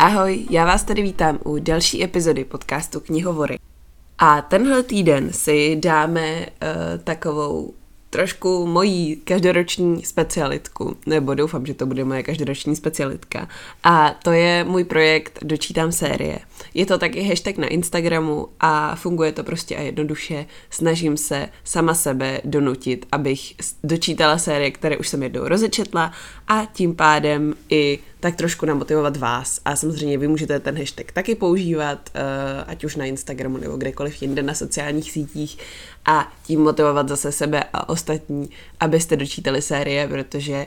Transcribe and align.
Ahoj, 0.00 0.46
já 0.50 0.64
vás 0.64 0.84
tady 0.84 1.02
vítám 1.02 1.38
u 1.44 1.58
další 1.58 2.04
epizody 2.04 2.44
podcastu 2.44 3.00
Knihovory. 3.00 3.58
A 4.18 4.42
tenhle 4.42 4.82
týden 4.82 5.32
si 5.32 5.76
dáme 5.76 6.40
uh, 6.40 6.46
takovou 7.04 7.74
trošku 8.10 8.66
mojí 8.66 9.16
každoroční 9.16 10.04
specialitku, 10.04 10.96
nebo 11.06 11.34
doufám, 11.34 11.66
že 11.66 11.74
to 11.74 11.86
bude 11.86 12.04
moje 12.04 12.22
každoroční 12.22 12.76
specialitka. 12.76 13.48
A 13.84 14.10
to 14.22 14.32
je 14.32 14.64
můj 14.64 14.84
projekt 14.84 15.38
Dočítám 15.42 15.92
série. 15.92 16.38
Je 16.74 16.86
to 16.86 16.98
taky 16.98 17.22
hashtag 17.22 17.56
na 17.56 17.66
Instagramu 17.66 18.48
a 18.60 18.94
funguje 18.94 19.32
to 19.32 19.44
prostě 19.44 19.76
a 19.76 19.80
jednoduše. 19.80 20.46
Snažím 20.70 21.16
se 21.16 21.48
sama 21.64 21.94
sebe 21.94 22.40
donutit, 22.44 23.06
abych 23.12 23.54
dočítala 23.84 24.38
série, 24.38 24.70
které 24.70 24.96
už 24.96 25.08
jsem 25.08 25.22
jednou 25.22 25.48
rozečetla 25.48 26.12
a 26.48 26.64
tím 26.72 26.94
pádem 26.94 27.54
i 27.70 27.98
tak 28.20 28.36
trošku 28.36 28.66
namotivovat 28.66 29.16
vás. 29.16 29.60
A 29.64 29.76
samozřejmě 29.76 30.18
vy 30.18 30.28
můžete 30.28 30.60
ten 30.60 30.78
hashtag 30.78 31.12
taky 31.12 31.34
používat, 31.34 32.10
uh, 32.14 32.20
ať 32.66 32.84
už 32.84 32.96
na 32.96 33.04
Instagramu 33.04 33.56
nebo 33.56 33.76
kdekoliv 33.76 34.22
jinde 34.22 34.42
na 34.42 34.54
sociálních 34.54 35.12
sítích 35.12 35.58
a 36.08 36.32
tím 36.42 36.60
motivovat 36.60 37.08
zase 37.08 37.32
sebe 37.32 37.64
a 37.72 37.88
ostatní, 37.88 38.50
abyste 38.80 39.16
dočítali 39.16 39.62
série, 39.62 40.08
protože 40.08 40.66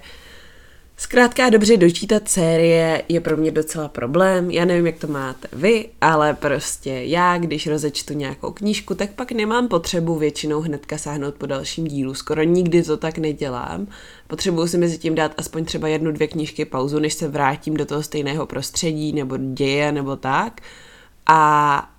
Zkrátka 1.02 1.50
dobře 1.50 1.78
dočítat 1.78 2.30
série 2.30 3.04
je 3.10 3.22
pro 3.22 3.38
mě 3.38 3.52
docela 3.52 3.88
problém. 3.88 4.52
Já 4.52 4.66
nevím, 4.66 4.86
jak 4.86 4.98
to 4.98 5.08
máte 5.08 5.48
vy, 5.54 5.90
ale 6.02 6.34
prostě 6.34 6.90
já, 6.90 7.38
když 7.38 7.68
rozečtu 7.68 8.14
nějakou 8.14 8.52
knížku, 8.52 8.96
tak 8.96 9.12
pak 9.12 9.32
nemám 9.32 9.68
potřebu 9.68 10.16
většinou 10.16 10.62
hnedka 10.62 10.98
sáhnout 10.98 11.36
po 11.36 11.46
dalším 11.46 11.88
dílu. 11.88 12.14
Skoro 12.14 12.44
nikdy 12.44 12.84
to 12.84 12.98
tak 12.98 13.18
nedělám. 13.18 13.88
Potřebuju 14.28 14.68
si 14.68 14.78
mezi 14.78 14.98
tím 14.98 15.16
dát 15.16 15.34
aspoň 15.38 15.66
třeba 15.66 15.88
jednu, 15.88 16.12
dvě 16.12 16.28
knížky 16.28 16.66
pauzu, 16.66 17.00
než 17.00 17.14
se 17.14 17.28
vrátím 17.28 17.78
do 17.78 17.86
toho 17.86 18.04
stejného 18.04 18.46
prostředí 18.46 19.14
nebo 19.14 19.38
děje 19.38 19.92
nebo 19.92 20.16
tak. 20.16 20.62
A 21.28 21.91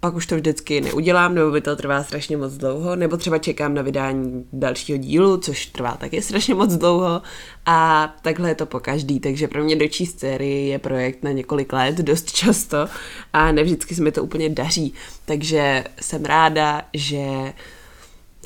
pak 0.00 0.14
už 0.14 0.26
to 0.26 0.36
vždycky 0.36 0.80
neudělám, 0.80 1.34
nebo 1.34 1.50
by 1.50 1.60
to 1.60 1.76
trvá 1.76 2.04
strašně 2.04 2.36
moc 2.36 2.52
dlouho, 2.52 2.96
nebo 2.96 3.16
třeba 3.16 3.38
čekám 3.38 3.74
na 3.74 3.82
vydání 3.82 4.44
dalšího 4.52 4.98
dílu, 4.98 5.36
což 5.36 5.66
trvá 5.66 5.94
taky 5.94 6.22
strašně 6.22 6.54
moc 6.54 6.76
dlouho. 6.76 7.22
A 7.66 8.08
takhle 8.22 8.48
je 8.48 8.54
to 8.54 8.66
po 8.66 8.80
každý, 8.80 9.20
takže 9.20 9.48
pro 9.48 9.64
mě 9.64 9.76
dočíst 9.76 10.20
sérii 10.20 10.68
je 10.68 10.78
projekt 10.78 11.22
na 11.22 11.32
několik 11.32 11.72
let, 11.72 11.94
dost 11.94 12.32
často 12.32 12.88
a 13.32 13.52
nevždycky 13.52 13.94
se 13.94 14.02
mi 14.02 14.12
to 14.12 14.22
úplně 14.22 14.48
daří, 14.48 14.94
takže 15.24 15.84
jsem 16.00 16.24
ráda, 16.24 16.82
že 16.94 17.52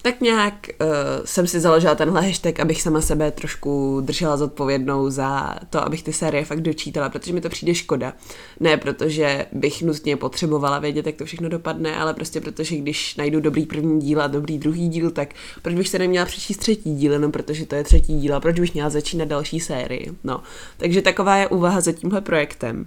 tak 0.05 0.21
nějak 0.21 0.55
uh, 0.81 0.87
jsem 1.25 1.47
si 1.47 1.61
založila 1.61 1.95
tenhle 1.95 2.23
hashtag, 2.23 2.61
abych 2.61 2.83
sama 2.83 3.01
sebe 3.01 3.31
trošku 3.31 4.01
držela 4.05 4.37
zodpovědnou 4.37 5.11
za 5.11 5.55
to, 5.71 5.85
abych 5.85 6.03
ty 6.03 6.13
série 6.13 6.45
fakt 6.45 6.61
dočítala, 6.61 7.09
protože 7.09 7.33
mi 7.33 7.41
to 7.41 7.49
přijde 7.49 7.75
škoda. 7.75 8.13
Ne 8.61 8.77
protože 8.77 9.47
bych 9.53 9.83
nutně 9.83 10.17
potřebovala 10.17 10.79
vědět, 10.79 11.07
jak 11.07 11.17
to 11.17 11.25
všechno 11.25 11.49
dopadne, 11.49 11.97
ale 11.97 12.15
prostě 12.15 12.41
protože 12.41 12.77
když 12.77 13.17
najdu 13.17 13.41
dobrý 13.41 13.67
první 13.67 14.01
díl 14.01 14.23
a 14.23 14.27
dobrý 14.27 14.59
druhý 14.59 14.89
díl, 14.89 15.11
tak 15.11 15.35
proč 15.63 15.75
bych 15.75 15.89
se 15.89 15.99
neměla 15.99 16.27
přečíst 16.27 16.57
třetí 16.57 16.95
díl, 16.97 17.13
jenom 17.13 17.33
protože 17.33 17.67
to 17.67 17.75
je 17.75 17.85
třetí 17.85 18.21
díl 18.21 18.35
a 18.35 18.41
proč 18.41 18.61
bych 18.61 18.75
měla 18.75 18.91
začínat 18.91 19.29
další 19.29 19.61
sérii. 19.61 20.13
No, 20.25 20.43
takže 20.77 21.03
taková 21.03 21.37
je 21.37 21.49
úvaha 21.49 21.81
za 21.81 21.93
tímhle 21.93 22.21
projektem. 22.21 22.87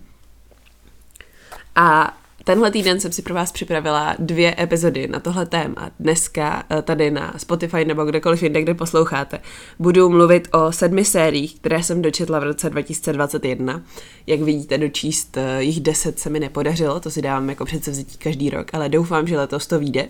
A 1.75 2.17
Tenhle 2.47 2.71
týden 2.71 2.99
jsem 2.99 3.11
si 3.11 3.21
pro 3.21 3.33
vás 3.33 3.51
připravila 3.51 4.15
dvě 4.19 4.55
epizody 4.59 5.07
na 5.07 5.19
tohle 5.19 5.45
téma. 5.45 5.91
Dneska 5.99 6.63
eh, 6.69 6.81
tady 6.81 7.11
na 7.11 7.33
Spotify 7.37 7.85
nebo 7.85 8.05
kdekoliv 8.05 8.43
jinde, 8.43 8.61
kde 8.61 8.73
posloucháte, 8.73 9.39
budu 9.79 10.09
mluvit 10.09 10.47
o 10.51 10.71
sedmi 10.71 11.05
sériích, 11.05 11.55
které 11.59 11.83
jsem 11.83 12.01
dočetla 12.01 12.39
v 12.39 12.43
roce 12.43 12.69
2021. 12.69 13.81
Jak 14.27 14.39
vidíte, 14.39 14.77
dočíst 14.77 15.37
eh, 15.37 15.63
jich 15.63 15.79
deset 15.79 16.19
se 16.19 16.29
mi 16.29 16.39
nepodařilo, 16.39 16.99
to 16.99 17.11
si 17.11 17.21
dávám 17.21 17.49
jako 17.49 17.65
předsevzetí 17.65 18.17
každý 18.17 18.49
rok, 18.49 18.67
ale 18.73 18.89
doufám, 18.89 19.27
že 19.27 19.37
letos 19.37 19.67
to 19.67 19.79
vyjde. 19.79 20.07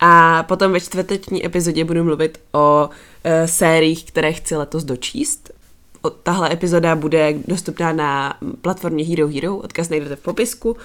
A 0.00 0.42
potom 0.42 0.72
ve 0.72 0.80
čtvrteční 0.80 1.46
epizodě 1.46 1.84
budu 1.84 2.04
mluvit 2.04 2.40
o 2.52 2.90
e, 3.24 3.48
sériích, 3.48 4.04
které 4.04 4.32
chci 4.32 4.56
letos 4.56 4.84
dočíst. 4.84 5.61
Tahle 6.10 6.52
epizoda 6.52 6.96
bude 6.96 7.34
dostupná 7.48 7.92
na 7.92 8.38
platformě 8.60 9.04
Hero 9.04 9.28
Hero, 9.28 9.56
odkaz 9.56 9.88
najdete 9.88 10.16
v 10.16 10.22
popisku 10.22 10.76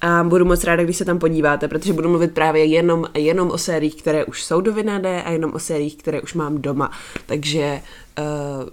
a 0.00 0.24
budu 0.24 0.44
moc 0.44 0.64
ráda, 0.64 0.84
když 0.84 0.96
se 0.96 1.04
tam 1.04 1.18
podíváte, 1.18 1.68
protože 1.68 1.92
budu 1.92 2.08
mluvit 2.08 2.34
právě 2.34 2.64
jenom, 2.64 3.04
jenom 3.14 3.50
o 3.50 3.58
sériích, 3.58 3.94
které 3.94 4.24
už 4.24 4.44
jsou 4.44 4.60
do 4.60 4.72
Vinadę 4.72 5.22
a 5.22 5.30
jenom 5.30 5.52
o 5.54 5.58
sériích, 5.58 5.96
které 5.96 6.20
už 6.20 6.34
mám 6.34 6.62
doma. 6.62 6.90
Takže 7.26 7.80
uh, 8.18 8.24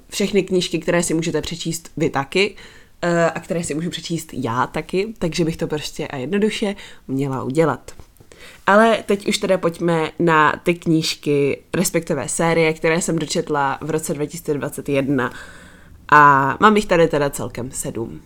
všechny 0.09 0.44
knížky, 0.44 0.80
které 0.80 1.03
si 1.03 1.14
můžete 1.14 1.41
přečíst 1.41 1.91
vy 1.97 2.09
taky, 2.09 2.56
uh, 3.03 3.09
a 3.35 3.40
které 3.40 3.64
si 3.64 3.74
můžu 3.74 3.90
přečíst 3.90 4.30
já 4.34 4.68
taky, 4.68 5.14
takže 5.20 5.46
bych 5.46 5.58
to 5.58 5.68
prostě 5.68 6.08
a 6.08 6.18
jednoduše 6.18 6.75
měla 7.08 7.44
udělat. 7.44 7.91
Ale 8.68 9.03
teď 9.06 9.28
už 9.28 9.38
teda 9.38 9.58
pojďme 9.58 10.12
na 10.20 10.62
ty 10.64 10.74
knížky, 10.74 11.62
respektive 11.74 12.30
série, 12.30 12.74
které 12.74 13.02
jsem 13.02 13.20
dočetla 13.20 13.78
v 13.81 13.90
roce 13.90 14.14
2021. 14.14 15.31
A 16.09 16.58
mám 16.59 16.75
jich 16.75 16.86
tady 16.86 17.08
teda 17.08 17.30
celkem 17.30 17.72
sedm. 17.72 18.22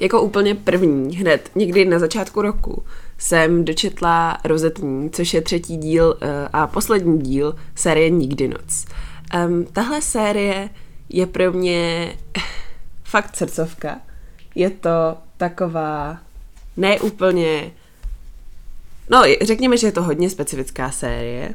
Jako 0.00 0.22
úplně 0.22 0.54
první, 0.54 1.16
hned 1.16 1.50
někdy 1.54 1.84
na 1.84 1.98
začátku 1.98 2.42
roku, 2.42 2.84
jsem 3.18 3.64
dočetla 3.64 4.38
Rozetní, 4.44 5.10
což 5.10 5.34
je 5.34 5.40
třetí 5.40 5.76
díl 5.76 6.06
uh, 6.22 6.28
a 6.52 6.66
poslední 6.66 7.18
díl 7.18 7.54
série 7.74 8.10
Nikdy 8.10 8.48
noc. 8.48 8.86
Um, 9.46 9.64
tahle 9.64 10.02
série 10.02 10.70
je 11.08 11.26
pro 11.26 11.52
mě 11.52 12.12
fakt 13.04 13.36
srdcovka. 13.36 13.98
Je 14.54 14.70
to 14.70 15.16
taková 15.36 16.18
neúplně... 16.76 17.70
No, 19.12 19.22
řekněme, 19.42 19.76
že 19.76 19.86
je 19.86 19.92
to 19.92 20.02
hodně 20.02 20.30
specifická 20.30 20.90
série, 20.90 21.54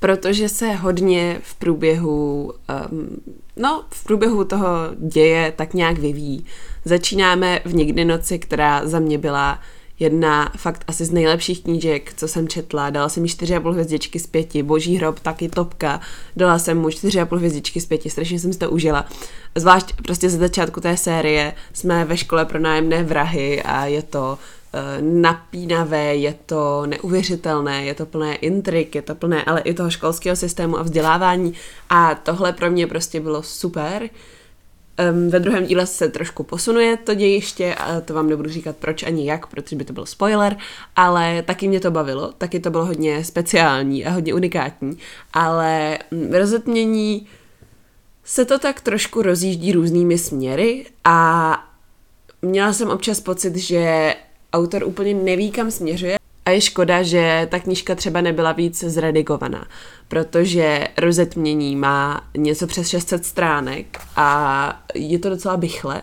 protože 0.00 0.48
se 0.48 0.72
hodně 0.72 1.40
v 1.42 1.54
průběhu, 1.54 2.52
um, 2.90 3.08
no, 3.56 3.84
v 3.90 4.04
průběhu 4.04 4.44
toho 4.44 4.66
děje 4.98 5.52
tak 5.56 5.74
nějak 5.74 5.98
vyvíjí. 5.98 6.46
Začínáme 6.84 7.60
v 7.64 7.74
Nikdy 7.74 8.04
noci, 8.04 8.38
která 8.38 8.86
za 8.86 8.98
mě 8.98 9.18
byla 9.18 9.60
jedna 9.98 10.52
fakt 10.56 10.84
asi 10.86 11.04
z 11.04 11.10
nejlepších 11.10 11.62
knížek, 11.62 12.14
co 12.16 12.28
jsem 12.28 12.48
četla. 12.48 12.90
Dala 12.90 13.08
jsem 13.08 13.22
mi 13.22 13.28
4,5 13.28 13.72
hvězdičky 13.72 14.18
z 14.18 14.26
pěti, 14.26 14.62
Boží 14.62 14.96
hrob 14.96 15.20
taky 15.20 15.48
topka. 15.48 16.00
Dala 16.36 16.58
jsem 16.58 16.78
mu 16.78 16.88
4,5 16.88 17.36
hvězdičky 17.36 17.80
z 17.80 17.86
pěti, 17.86 18.10
strašně 18.10 18.38
jsem 18.38 18.52
si 18.52 18.58
to 18.58 18.70
užila. 18.70 19.06
Zvlášť 19.54 19.92
prostě 20.02 20.30
ze 20.30 20.38
začátku 20.38 20.80
té 20.80 20.96
série 20.96 21.54
jsme 21.72 22.04
ve 22.04 22.16
škole 22.16 22.44
pro 22.44 22.58
nájemné 22.58 23.02
vrahy 23.02 23.62
a 23.62 23.86
je 23.86 24.02
to 24.02 24.38
napínavé, 25.00 26.16
je 26.16 26.34
to 26.46 26.86
neuvěřitelné, 26.86 27.84
je 27.84 27.94
to 27.94 28.06
plné 28.06 28.34
intrik, 28.36 28.94
je 28.94 29.02
to 29.02 29.14
plné 29.14 29.44
ale 29.44 29.60
i 29.60 29.74
toho 29.74 29.90
školského 29.90 30.36
systému 30.36 30.78
a 30.78 30.82
vzdělávání 30.82 31.54
a 31.90 32.14
tohle 32.14 32.52
pro 32.52 32.70
mě 32.70 32.86
prostě 32.86 33.20
bylo 33.20 33.42
super. 33.42 34.02
Um, 35.10 35.30
ve 35.30 35.40
druhém 35.40 35.66
díle 35.66 35.86
se 35.86 36.08
trošku 36.08 36.42
posunuje 36.42 36.96
to 36.96 37.14
dějiště 37.14 37.74
a 37.74 38.00
to 38.00 38.14
vám 38.14 38.28
nebudu 38.28 38.50
říkat 38.50 38.76
proč 38.76 39.02
ani 39.02 39.26
jak, 39.26 39.46
protože 39.46 39.76
by 39.76 39.84
to 39.84 39.92
byl 39.92 40.06
spoiler, 40.06 40.56
ale 40.96 41.42
taky 41.42 41.68
mě 41.68 41.80
to 41.80 41.90
bavilo, 41.90 42.32
taky 42.38 42.60
to 42.60 42.70
bylo 42.70 42.84
hodně 42.84 43.24
speciální 43.24 44.06
a 44.06 44.10
hodně 44.10 44.34
unikátní, 44.34 44.98
ale 45.32 45.98
v 46.10 46.38
rozetmění 46.38 47.26
se 48.24 48.44
to 48.44 48.58
tak 48.58 48.80
trošku 48.80 49.22
rozjíždí 49.22 49.72
různými 49.72 50.18
směry 50.18 50.86
a 51.04 51.52
měla 52.42 52.72
jsem 52.72 52.90
občas 52.90 53.20
pocit, 53.20 53.56
že 53.56 54.14
autor 54.52 54.84
úplně 54.84 55.14
neví, 55.14 55.50
kam 55.50 55.70
směřuje. 55.70 56.18
A 56.44 56.50
je 56.50 56.60
škoda, 56.60 57.02
že 57.02 57.48
ta 57.50 57.58
knížka 57.58 57.94
třeba 57.94 58.20
nebyla 58.20 58.52
víc 58.52 58.84
zredigovaná, 58.84 59.66
protože 60.08 60.88
rozetmění 60.98 61.76
má 61.76 62.28
něco 62.36 62.66
přes 62.66 62.88
600 62.88 63.24
stránek 63.24 63.98
a 64.16 64.82
je 64.94 65.18
to 65.18 65.28
docela 65.30 65.56
bychle. 65.56 66.02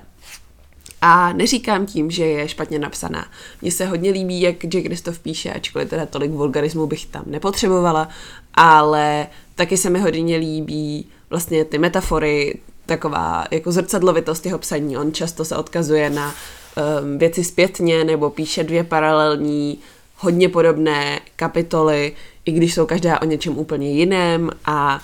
A 1.01 1.33
neříkám 1.33 1.85
tím, 1.85 2.11
že 2.11 2.25
je 2.25 2.47
špatně 2.47 2.79
napsaná. 2.79 3.25
Mně 3.61 3.71
se 3.71 3.85
hodně 3.85 4.11
líbí, 4.11 4.41
jak 4.41 4.65
Jack 4.65 4.85
Christoph 4.85 5.19
píše, 5.19 5.53
ačkoliv 5.53 5.89
teda 5.89 6.05
tolik 6.05 6.31
vulgarismu 6.31 6.87
bych 6.87 7.05
tam 7.05 7.23
nepotřebovala, 7.25 8.09
ale 8.53 9.27
taky 9.55 9.77
se 9.77 9.89
mi 9.89 9.99
hodně 9.99 10.37
líbí 10.37 11.07
vlastně 11.29 11.65
ty 11.65 11.77
metafory, 11.77 12.59
taková 12.85 13.45
jako 13.51 13.71
zrcadlovitost 13.71 14.45
jeho 14.45 14.59
psaní. 14.59 14.97
On 14.97 15.13
často 15.13 15.45
se 15.45 15.55
odkazuje 15.55 16.09
na 16.09 16.33
um, 16.75 17.17
věci 17.17 17.43
zpětně 17.43 18.03
nebo 18.03 18.29
píše 18.29 18.63
dvě 18.63 18.83
paralelní, 18.83 19.79
hodně 20.17 20.49
podobné 20.49 21.19
kapitoly, 21.35 22.13
i 22.45 22.51
když 22.51 22.73
jsou 22.73 22.85
každá 22.85 23.21
o 23.21 23.25
něčem 23.25 23.57
úplně 23.57 23.91
jiném 23.91 24.49
a 24.65 25.01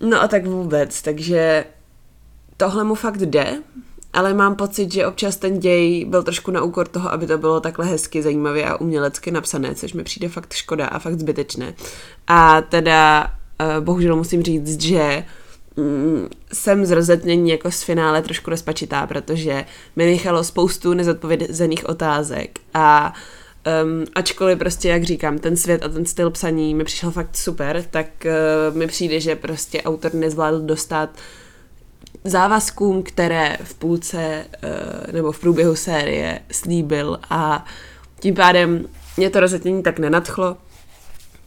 no 0.00 0.22
a 0.22 0.28
tak 0.28 0.46
vůbec, 0.46 1.02
takže 1.02 1.64
tohle 2.56 2.84
mu 2.84 2.94
fakt 2.94 3.16
jde, 3.16 3.62
ale 4.12 4.34
mám 4.34 4.56
pocit, 4.56 4.92
že 4.92 5.06
občas 5.06 5.36
ten 5.36 5.58
děj 5.58 6.04
byl 6.04 6.22
trošku 6.22 6.50
na 6.50 6.62
úkor 6.62 6.88
toho, 6.88 7.12
aby 7.12 7.26
to 7.26 7.38
bylo 7.38 7.60
takhle 7.60 7.86
hezky, 7.86 8.22
zajímavě 8.22 8.64
a 8.64 8.76
umělecky 8.76 9.30
napsané, 9.30 9.74
což 9.74 9.92
mi 9.92 10.04
přijde 10.04 10.28
fakt 10.28 10.52
škoda 10.52 10.86
a 10.86 10.98
fakt 10.98 11.20
zbytečné. 11.20 11.74
A 12.26 12.62
teda 12.62 13.26
uh, 13.60 13.84
bohužel 13.84 14.16
musím 14.16 14.42
říct, 14.42 14.80
že 14.80 15.24
mm, 15.76 16.28
jsem 16.52 16.86
z 16.86 16.90
rozetnění 16.90 17.50
jako 17.50 17.70
z 17.70 17.82
finále 17.82 18.22
trošku 18.22 18.50
rozpačitá, 18.50 19.06
protože 19.06 19.64
mi 19.96 20.06
nechalo 20.06 20.44
spoustu 20.44 20.94
nezodpovězených 20.94 21.88
otázek 21.88 22.58
a 22.74 23.14
Um, 23.84 24.04
ačkoliv 24.14 24.58
prostě, 24.58 24.88
jak 24.88 25.04
říkám, 25.04 25.38
ten 25.38 25.56
svět 25.56 25.82
a 25.82 25.88
ten 25.88 26.06
styl 26.06 26.30
psaní 26.30 26.74
mi 26.74 26.84
přišel 26.84 27.10
fakt 27.10 27.36
super, 27.36 27.84
tak 27.90 28.06
uh, 28.24 28.76
mi 28.76 28.86
přijde, 28.86 29.20
že 29.20 29.36
prostě 29.36 29.82
autor 29.82 30.14
nezvládl 30.14 30.60
dostat 30.60 31.10
závazkům, 32.24 33.02
které 33.02 33.56
v 33.64 33.74
půlce 33.74 34.44
uh, 34.64 35.12
nebo 35.12 35.32
v 35.32 35.40
průběhu 35.40 35.76
série 35.76 36.40
slíbil 36.52 37.18
a 37.30 37.64
tím 38.20 38.34
pádem 38.34 38.88
mě 39.16 39.30
to 39.30 39.40
rozhodnění 39.40 39.82
tak 39.82 39.98
nenadchlo, 39.98 40.56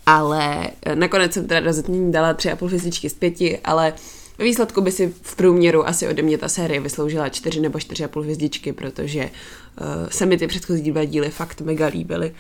ale 0.06 0.68
nakonec 0.94 1.34
jsem 1.34 1.48
teda 1.48 1.60
rozhodnění 1.60 2.12
dala 2.12 2.34
tři 2.34 2.52
a 2.52 2.56
půl 2.56 2.68
hvězdičky 2.68 3.10
z 3.10 3.14
pěti, 3.14 3.60
ale 3.64 3.94
ve 4.38 4.46
výsledku 4.46 4.82
by 4.82 4.92
si 4.92 5.14
v 5.22 5.36
průměru 5.36 5.88
asi 5.88 6.08
ode 6.08 6.22
mě 6.22 6.38
ta 6.38 6.50
série 6.50 6.80
vysloužila 6.80 7.30
čtyři 7.30 7.60
nebo 7.60 7.80
čtyři 7.80 8.04
a 8.04 8.08
půl 8.08 8.24
hvězdičky, 8.24 8.74
protože 8.74 9.24
uh, 9.24 10.10
se 10.10 10.26
mi 10.26 10.38
ty 10.38 10.48
předchozí 10.48 10.92
dva 10.92 11.06
díly 11.06 11.30
fakt 11.30 11.62
mega 11.62 11.88
líbily. 11.88 12.36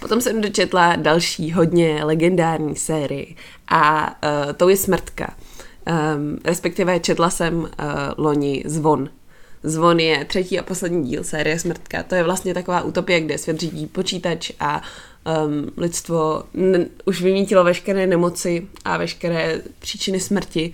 Potom 0.00 0.20
jsem 0.20 0.40
dočetla 0.40 0.96
další 0.96 1.52
hodně 1.52 2.04
legendární 2.04 2.76
sérii 2.76 3.36
a 3.68 4.10
uh, 4.10 4.52
to 4.52 4.68
je 4.68 4.76
Smrtka. 4.76 5.34
Um, 6.16 6.38
respektive 6.44 7.00
četla 7.00 7.30
jsem 7.30 7.58
uh, 7.58 7.68
loni 8.16 8.62
Zvon. 8.66 9.10
Zvon 9.62 10.00
je 10.00 10.24
třetí 10.24 10.58
a 10.58 10.62
poslední 10.62 11.08
díl 11.08 11.24
série 11.24 11.58
Smrtka. 11.58 12.02
To 12.02 12.14
je 12.14 12.22
vlastně 12.22 12.54
taková 12.54 12.82
utopie, 12.82 13.20
kde 13.20 13.38
svět 13.38 13.60
řídí 13.60 13.86
počítač 13.86 14.52
a 14.60 14.82
um, 15.46 15.70
lidstvo 15.76 16.42
n- 16.54 16.86
už 17.04 17.22
vymítilo 17.22 17.64
veškeré 17.64 18.06
nemoci 18.06 18.68
a 18.84 18.96
veškeré 18.96 19.60
příčiny 19.78 20.20
smrti. 20.20 20.72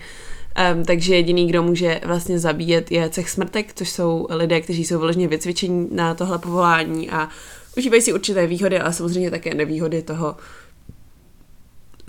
Um, 0.73 0.85
takže 0.85 1.15
jediný, 1.15 1.47
kdo 1.47 1.63
může 1.63 2.01
vlastně 2.05 2.39
zabíjet, 2.39 2.91
je 2.91 3.09
cech 3.09 3.29
smrtek, 3.29 3.73
což 3.73 3.89
jsou 3.89 4.27
lidé, 4.29 4.61
kteří 4.61 4.85
jsou 4.85 4.99
vyloženě 4.99 5.27
vycvičení 5.27 5.87
na 5.91 6.13
tohle 6.13 6.39
povolání 6.39 7.09
a 7.09 7.29
užívají 7.77 8.01
si 8.01 8.13
určité 8.13 8.47
výhody, 8.47 8.79
ale 8.79 8.93
samozřejmě 8.93 9.31
také 9.31 9.53
nevýhody 9.53 10.01
toho 10.01 10.35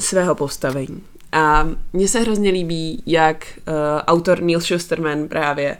svého 0.00 0.34
postavení. 0.34 1.02
A 1.32 1.68
mně 1.92 2.08
se 2.08 2.20
hrozně 2.20 2.50
líbí, 2.50 3.02
jak 3.06 3.46
uh, 3.58 3.74
autor 4.06 4.40
Neil 4.40 4.60
Schusterman 4.60 5.28
právě 5.28 5.76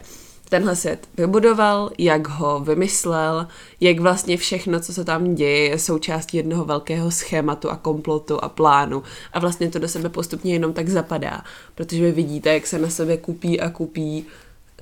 tenhle 0.49 0.75
svět 0.75 1.07
vybudoval, 1.17 1.91
jak 1.97 2.27
ho 2.27 2.59
vymyslel, 2.59 3.47
jak 3.79 3.99
vlastně 3.99 4.37
všechno, 4.37 4.79
co 4.79 4.93
se 4.93 5.05
tam 5.05 5.35
děje, 5.35 5.69
je 5.69 5.79
součástí 5.79 6.37
jednoho 6.37 6.65
velkého 6.65 7.11
schématu 7.11 7.69
a 7.69 7.75
komplotu 7.75 8.43
a 8.43 8.49
plánu. 8.49 9.03
A 9.33 9.39
vlastně 9.39 9.69
to 9.69 9.79
do 9.79 9.87
sebe 9.87 10.09
postupně 10.09 10.53
jenom 10.53 10.73
tak 10.73 10.89
zapadá, 10.89 11.41
protože 11.75 12.03
vy 12.03 12.11
vidíte, 12.11 12.53
jak 12.53 12.67
se 12.67 12.79
na 12.79 12.89
sebe 12.89 13.17
kupí 13.17 13.61
a 13.61 13.69
kupí 13.69 14.25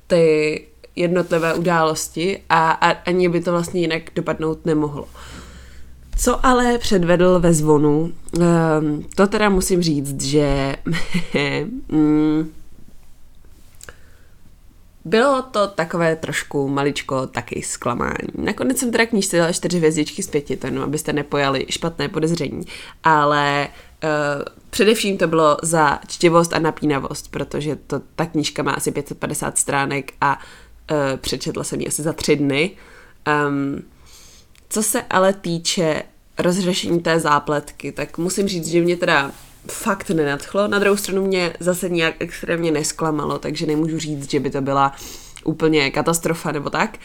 ty 0.06 0.66
jednotlivé 0.96 1.54
události 1.54 2.42
a, 2.48 2.70
a 2.70 2.90
ani 2.90 3.28
by 3.28 3.40
to 3.40 3.52
vlastně 3.52 3.80
jinak 3.80 4.02
dopadnout 4.14 4.66
nemohlo. 4.66 5.08
Co 6.18 6.46
ale 6.46 6.78
předvedl 6.78 7.40
ve 7.40 7.54
zvonu, 7.54 8.00
um, 8.00 9.06
to 9.14 9.26
teda 9.26 9.48
musím 9.48 9.82
říct, 9.82 10.22
že 10.22 10.76
mm, 11.88 12.52
bylo 15.06 15.42
to 15.42 15.66
takové 15.66 16.16
trošku 16.16 16.68
maličko 16.68 17.26
taky 17.26 17.62
zklamání. 17.62 18.28
Nakonec 18.34 18.78
jsem 18.78 18.92
teda 18.92 19.06
knížce 19.06 19.36
dala 19.36 19.52
čtyři 19.52 19.78
hvězdičky 19.78 20.22
z 20.22 20.28
pěti, 20.28 20.56
to 20.56 20.66
jenom 20.66 20.84
abyste 20.84 21.12
nepojali 21.12 21.66
špatné 21.70 22.08
podezření. 22.08 22.64
Ale 23.04 23.68
uh, 24.04 24.10
především 24.70 25.18
to 25.18 25.28
bylo 25.28 25.56
za 25.62 25.98
čtivost 26.08 26.52
a 26.52 26.58
napínavost, 26.58 27.30
protože 27.30 27.76
to, 27.76 28.00
ta 28.16 28.26
knížka 28.26 28.62
má 28.62 28.72
asi 28.72 28.92
550 28.92 29.58
stránek 29.58 30.12
a 30.20 30.38
uh, 30.38 30.96
přečetla 31.16 31.64
jsem 31.64 31.80
ji 31.80 31.88
asi 31.88 32.02
za 32.02 32.12
tři 32.12 32.36
dny. 32.36 32.70
Um, 33.48 33.82
co 34.68 34.82
se 34.82 35.02
ale 35.10 35.32
týče 35.32 36.02
rozřešení 36.38 37.00
té 37.00 37.20
zápletky, 37.20 37.92
tak 37.92 38.18
musím 38.18 38.48
říct, 38.48 38.66
že 38.66 38.80
mě 38.80 38.96
teda 38.96 39.32
fakt 39.72 40.10
nenadchlo. 40.10 40.68
Na 40.68 40.78
druhou 40.78 40.96
stranu 40.96 41.26
mě 41.26 41.52
zase 41.60 41.88
nějak 41.88 42.14
extrémně 42.18 42.70
nesklamalo, 42.70 43.38
takže 43.38 43.66
nemůžu 43.66 43.98
říct, 43.98 44.30
že 44.30 44.40
by 44.40 44.50
to 44.50 44.60
byla 44.60 44.92
úplně 45.44 45.90
katastrofa 45.90 46.52
nebo 46.52 46.70
tak. 46.70 46.98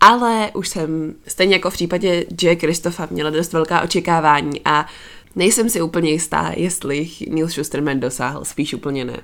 Ale 0.00 0.50
už 0.54 0.68
jsem, 0.68 1.14
stejně 1.26 1.54
jako 1.54 1.70
v 1.70 1.74
případě 1.74 2.24
J. 2.42 2.56
Kristofa, 2.56 3.08
měla 3.10 3.30
dost 3.30 3.52
velká 3.52 3.82
očekávání 3.82 4.60
a 4.64 4.86
nejsem 5.36 5.68
si 5.68 5.82
úplně 5.82 6.10
jistá, 6.10 6.52
jestli 6.56 7.10
Neil 7.28 7.48
Schusterman 7.48 8.00
dosáhl, 8.00 8.44
spíš 8.44 8.74
úplně 8.74 9.04
ne. 9.04 9.16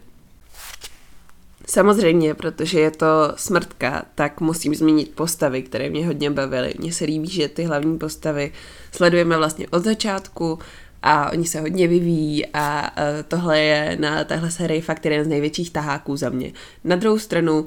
Samozřejmě, 1.69 2.35
protože 2.35 2.81
je 2.81 2.91
to 2.91 3.06
smrtka, 3.37 4.03
tak 4.15 4.41
musím 4.41 4.75
zmínit 4.75 5.15
postavy, 5.15 5.62
které 5.62 5.91
mě 5.91 6.06
hodně 6.06 6.31
bavily. 6.31 6.75
Mně 6.79 6.93
se 6.93 7.05
líbí, 7.05 7.29
že 7.29 7.49
ty 7.49 7.65
hlavní 7.65 7.99
postavy 7.99 8.53
sledujeme 8.93 9.37
vlastně 9.37 9.69
od 9.71 9.85
začátku, 9.85 10.59
a 11.08 11.32
oni 11.32 11.47
se 11.47 11.61
hodně 11.61 11.88
vyvíjí 11.88 12.47
a 12.55 12.91
tohle 13.29 13.61
je 13.61 13.97
na 14.00 14.25
téhle 14.25 14.50
sérii 14.50 14.81
fakt 14.81 15.05
jeden 15.05 15.25
z 15.25 15.29
největších 15.29 15.70
taháků 15.70 16.17
za 16.17 16.29
mě. 16.29 16.53
Na 16.85 16.97
druhou 16.97 17.19
stranu 17.19 17.67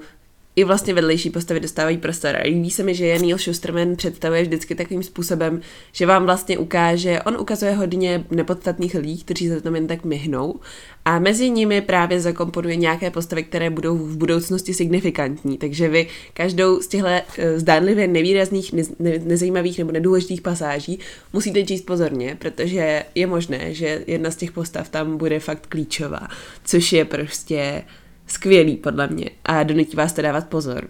i 0.59 0.63
vlastně 0.63 0.93
vedlejší 0.93 1.29
postavy 1.29 1.59
dostávají 1.59 1.97
prostor. 1.97 2.35
A 2.35 2.43
líbí 2.43 2.71
se 2.71 2.83
mi, 2.83 2.95
že 2.95 3.05
je 3.05 3.19
Neil 3.19 3.37
Schusterman 3.37 3.95
představuje 3.95 4.43
vždycky 4.43 4.75
takovým 4.75 5.03
způsobem, 5.03 5.61
že 5.91 6.05
vám 6.05 6.25
vlastně 6.25 6.57
ukáže, 6.57 7.19
on 7.25 7.37
ukazuje 7.39 7.71
hodně 7.71 8.25
nepodstatných 8.31 8.95
lidí, 8.95 9.23
kteří 9.23 9.47
se 9.47 9.61
tam 9.61 9.75
jen 9.75 9.87
tak 9.87 10.05
myhnou 10.05 10.59
a 11.05 11.19
mezi 11.19 11.49
nimi 11.49 11.81
právě 11.81 12.19
zakomponuje 12.19 12.75
nějaké 12.75 13.11
postavy, 13.11 13.43
které 13.43 13.69
budou 13.69 13.97
v 13.97 14.17
budoucnosti 14.17 14.73
signifikantní. 14.73 15.57
Takže 15.57 15.89
vy 15.89 16.07
každou 16.33 16.81
z 16.81 16.87
těchto 16.87 17.07
eh, 17.07 17.59
zdánlivě 17.59 18.07
nevýrazných, 18.07 18.73
ne, 18.73 18.83
ne, 18.99 19.19
nezajímavých 19.19 19.77
nebo 19.77 19.91
nedůležitých 19.91 20.41
pasáží 20.41 20.99
musíte 21.33 21.63
číst 21.63 21.81
pozorně, 21.81 22.35
protože 22.39 23.03
je 23.15 23.27
možné, 23.27 23.73
že 23.73 24.03
jedna 24.07 24.31
z 24.31 24.35
těch 24.35 24.51
postav 24.51 24.89
tam 24.89 25.17
bude 25.17 25.39
fakt 25.39 25.67
klíčová, 25.67 26.27
což 26.63 26.93
je 26.93 27.05
prostě 27.05 27.83
skvělý 28.31 28.77
podle 28.77 29.07
mě 29.07 29.29
a 29.45 29.63
donutí 29.63 29.97
vás 29.97 30.13
to 30.13 30.21
dávat 30.21 30.47
pozor. 30.47 30.87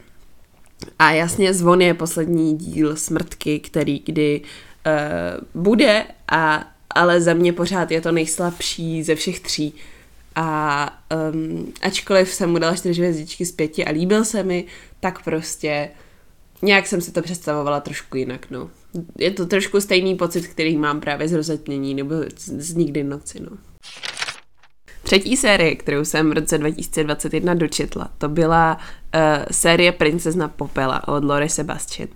A 1.00 1.12
jasně 1.12 1.54
Zvon 1.54 1.82
je 1.82 1.94
poslední 1.94 2.58
díl 2.58 2.96
Smrtky, 2.96 3.60
který 3.60 4.00
kdy 4.00 4.42
uh, 4.42 5.64
bude, 5.64 6.06
a, 6.28 6.68
ale 6.90 7.22
za 7.22 7.34
mě 7.34 7.54
pořád 7.54 7.92
je 7.92 8.02
to 8.02 8.12
nejslabší 8.12 9.04
ze 9.04 9.16
všech 9.16 9.40
tří. 9.40 9.74
A 10.36 11.04
um, 11.34 11.74
ačkoliv 11.82 12.34
jsem 12.34 12.50
mu 12.50 12.60
dala 12.60 12.76
čtyři 12.76 13.02
hvězdičky 13.02 13.46
z 13.46 13.52
pěti 13.52 13.86
a 13.86 13.92
líbil 13.92 14.26
se 14.26 14.44
mi, 14.44 14.66
tak 15.00 15.24
prostě 15.24 15.90
nějak 16.62 16.88
jsem 16.88 17.02
si 17.02 17.12
to 17.12 17.22
představovala 17.22 17.80
trošku 17.80 18.18
jinak, 18.18 18.52
no. 18.52 18.70
Je 19.18 19.32
to 19.32 19.46
trošku 19.46 19.82
stejný 19.82 20.16
pocit, 20.16 20.48
který 20.48 20.78
mám 20.78 21.02
právě 21.02 21.28
z 21.28 21.34
rozetmění 21.34 21.94
nebo 21.94 22.16
z, 22.38 22.50
z 22.50 22.76
nikdy 22.76 23.04
noci, 23.04 23.40
no. 23.40 23.58
Třetí 25.10 25.38
série, 25.38 25.76
kterou 25.76 26.06
jsem 26.06 26.30
v 26.30 26.34
roce 26.34 26.58
2021 26.58 27.54
dočetla, 27.54 28.10
to 28.18 28.30
byla 28.30 28.78
uh, 28.78 29.22
série 29.52 29.92
Princezna 29.92 30.48
Popela 30.48 31.08
od 31.08 31.24
Lore 31.24 31.50
Sebastian. 31.50 32.10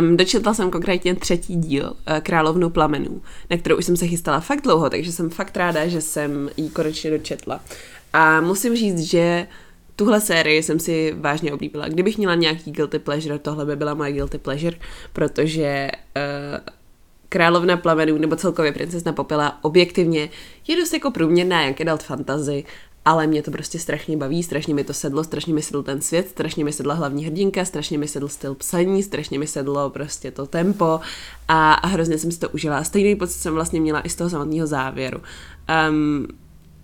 Um, 0.00 0.16
dočetla 0.16 0.54
jsem 0.54 0.70
konkrétně 0.70 1.14
třetí 1.14 1.56
díl 1.56 1.84
uh, 1.84 2.18
Královnu 2.18 2.70
plamenů, 2.70 3.22
na 3.50 3.56
kterou 3.56 3.76
už 3.76 3.84
jsem 3.84 3.96
se 3.96 4.06
chystala 4.06 4.40
fakt 4.40 4.60
dlouho, 4.60 4.90
takže 4.90 5.12
jsem 5.12 5.30
fakt 5.30 5.56
ráda, 5.56 5.86
že 5.86 6.00
jsem 6.00 6.50
ji 6.56 6.68
konečně 6.68 7.10
dočetla. 7.10 7.60
A 8.12 8.40
musím 8.40 8.76
říct, 8.76 9.00
že 9.00 9.46
tuhle 9.96 10.20
sérii 10.20 10.62
jsem 10.62 10.80
si 10.80 11.14
vážně 11.18 11.52
oblíbila. 11.52 11.88
Kdybych 11.88 12.18
měla 12.18 12.34
nějaký 12.34 12.72
guilty 12.72 12.98
pleasure, 12.98 13.38
tohle 13.38 13.66
by 13.66 13.76
byla 13.76 13.94
moje 13.94 14.12
guilty 14.12 14.38
pleasure, 14.38 14.76
protože 15.12 15.90
uh, 16.16 16.74
Královna 17.34 17.76
plamenů 17.76 18.18
nebo 18.18 18.36
celkově 18.36 18.72
princezna 18.72 19.12
popela 19.12 19.58
objektivně 19.62 20.30
je 20.68 20.76
dost 20.76 20.92
jako 20.92 21.10
průměrná 21.10 21.62
jak 21.62 21.80
adult 21.80 22.02
fantasy, 22.02 22.64
ale 23.04 23.26
mě 23.26 23.42
to 23.42 23.50
prostě 23.50 23.78
strašně 23.78 24.16
baví, 24.16 24.42
strašně 24.42 24.74
mi 24.74 24.84
to 24.84 24.94
sedlo, 24.94 25.24
strašně 25.24 25.54
mi 25.54 25.62
sedl 25.62 25.82
ten 25.82 26.00
svět, 26.00 26.28
strašně 26.28 26.64
mi 26.64 26.72
sedla 26.72 26.94
hlavní 26.94 27.24
hrdinka, 27.24 27.64
strašně 27.64 27.98
mi 27.98 28.08
sedl 28.08 28.28
styl 28.28 28.54
psaní, 28.54 29.02
strašně 29.02 29.38
mi 29.38 29.46
sedlo 29.46 29.90
prostě 29.90 30.30
to 30.30 30.46
tempo 30.46 31.00
a, 31.48 31.72
a 31.72 31.86
hrozně 31.86 32.18
jsem 32.18 32.32
si 32.32 32.40
to 32.40 32.48
užila. 32.48 32.84
Stejný 32.84 33.16
pocit 33.16 33.38
jsem 33.38 33.54
vlastně 33.54 33.80
měla 33.80 34.00
i 34.00 34.08
z 34.08 34.14
toho 34.14 34.30
samotného 34.30 34.66
závěru. 34.66 35.18
Um, 35.90 36.26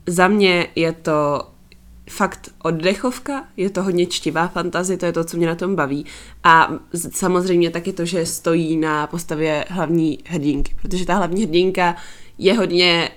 za 0.07 0.29
mě 0.29 0.69
je 0.75 0.93
to 0.93 1.50
fakt 2.11 2.51
oddechovka, 2.63 3.45
je 3.57 3.71
to 3.71 3.83
hodně 3.83 4.07
čtivá 4.07 4.49
fantazie, 4.49 4.97
to 4.97 5.07
je 5.07 5.13
to, 5.13 5.25
co 5.25 5.37
mě 5.37 5.47
na 5.47 5.55
tom 5.55 5.77
baví. 5.77 6.07
A 6.45 6.71
samozřejmě 7.11 7.71
taky 7.71 7.93
to, 7.93 8.05
že 8.05 8.27
stojí 8.27 8.77
na 8.77 9.07
postavě 9.07 9.65
hlavní 9.69 10.19
hrdinky, 10.27 10.75
protože 10.83 11.07
ta 11.07 11.15
hlavní 11.15 11.43
hrdinka 11.43 11.97
je 12.39 12.55
hodně 12.55 13.11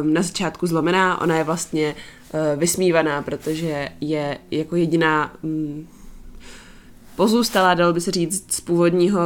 um, 0.00 0.14
na 0.14 0.22
začátku 0.22 0.66
zlomená, 0.66 1.20
ona 1.20 1.36
je 1.36 1.44
vlastně 1.44 1.94
uh, 1.94 2.40
vysmívaná, 2.60 3.22
protože 3.22 3.88
je 4.00 4.38
jako 4.50 4.76
jediná 4.76 5.32
um, 5.42 5.88
pozůstalá, 7.16 7.74
dalo 7.74 7.92
by 7.92 8.00
se 8.00 8.10
říct, 8.10 8.52
z 8.52 8.60
původního 8.60 9.20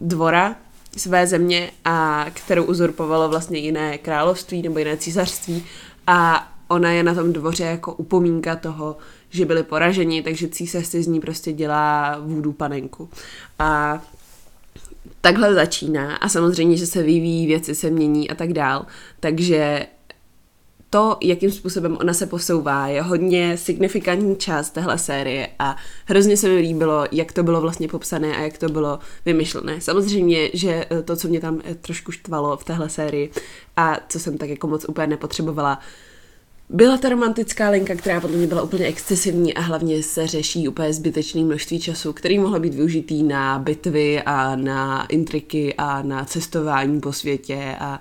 dvora 0.00 0.56
své 0.96 1.26
země 1.26 1.70
a 1.84 2.26
kterou 2.34 2.64
uzurpovalo 2.64 3.28
vlastně 3.28 3.58
jiné 3.58 3.98
království 3.98 4.62
nebo 4.62 4.78
jiné 4.78 4.96
císařství 4.96 5.64
a 6.06 6.51
ona 6.72 6.92
je 6.92 7.02
na 7.02 7.14
tom 7.14 7.32
dvoře 7.32 7.64
jako 7.64 7.94
upomínka 7.94 8.56
toho, 8.56 8.96
že 9.30 9.46
byli 9.46 9.62
poraženi, 9.62 10.22
takže 10.22 10.48
císař 10.48 10.86
si 10.86 11.02
z 11.02 11.06
ní 11.06 11.20
prostě 11.20 11.52
dělá 11.52 12.18
vůdu 12.20 12.52
panenku. 12.52 13.08
A 13.58 14.02
takhle 15.20 15.54
začíná 15.54 16.16
a 16.16 16.28
samozřejmě, 16.28 16.76
že 16.76 16.86
se 16.86 17.02
vyvíjí, 17.02 17.46
věci 17.46 17.74
se 17.74 17.90
mění 17.90 18.30
a 18.30 18.34
tak 18.34 18.52
dál. 18.52 18.86
Takže 19.20 19.86
to, 20.92 21.16
jakým 21.20 21.50
způsobem 21.50 21.96
ona 22.00 22.14
se 22.14 22.26
posouvá, 22.26 22.86
je 22.86 23.02
hodně 23.02 23.56
signifikantní 23.56 24.36
část 24.36 24.70
téhle 24.70 24.98
série 24.98 25.48
a 25.58 25.76
hrozně 26.06 26.36
se 26.36 26.48
mi 26.48 26.56
líbilo, 26.56 27.04
jak 27.12 27.32
to 27.32 27.42
bylo 27.42 27.60
vlastně 27.60 27.88
popsané 27.88 28.36
a 28.36 28.40
jak 28.40 28.58
to 28.58 28.68
bylo 28.68 28.98
vymyšlené. 29.24 29.80
Samozřejmě, 29.80 30.50
že 30.54 30.86
eh, 30.90 31.02
to, 31.02 31.16
co 31.16 31.28
mě 31.28 31.40
tam 31.40 31.60
eh, 31.64 31.74
trošku 31.74 32.12
štvalo 32.12 32.56
v 32.56 32.64
téhle 32.64 32.88
sérii 32.88 33.30
a 33.76 33.96
co 34.08 34.20
jsem 34.20 34.38
tak 34.38 34.48
jako 34.48 34.66
moc 34.66 34.84
úplně 34.88 35.06
nepotřebovala, 35.06 35.78
byla 36.72 36.96
ta 36.96 37.08
romantická 37.08 37.70
linka, 37.70 37.94
která 37.94 38.20
podle 38.20 38.36
mě 38.36 38.46
byla 38.46 38.62
úplně 38.62 38.86
excesivní 38.86 39.54
a 39.54 39.60
hlavně 39.60 40.02
se 40.02 40.26
řeší 40.26 40.68
úplně 40.68 40.92
zbytečné 40.92 41.42
množství 41.42 41.80
času, 41.80 42.12
který 42.12 42.38
mohlo 42.38 42.60
být 42.60 42.74
využitý 42.74 43.22
na 43.22 43.58
bitvy 43.58 44.22
a 44.22 44.56
na 44.56 45.06
intriky 45.06 45.74
a 45.78 46.02
na 46.02 46.24
cestování 46.24 47.00
po 47.00 47.12
světě 47.12 47.76
a 47.80 48.00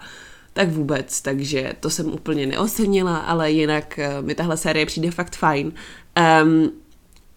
tak 0.53 0.69
vůbec, 0.69 1.21
takže 1.21 1.73
to 1.79 1.89
jsem 1.89 2.13
úplně 2.13 2.45
neocenila, 2.45 3.17
ale 3.17 3.51
jinak 3.51 3.99
uh, 4.19 4.25
mi 4.25 4.35
tahle 4.35 4.57
série 4.57 4.85
přijde 4.85 5.11
fakt 5.11 5.35
fajn. 5.35 5.71
Um, 6.43 6.71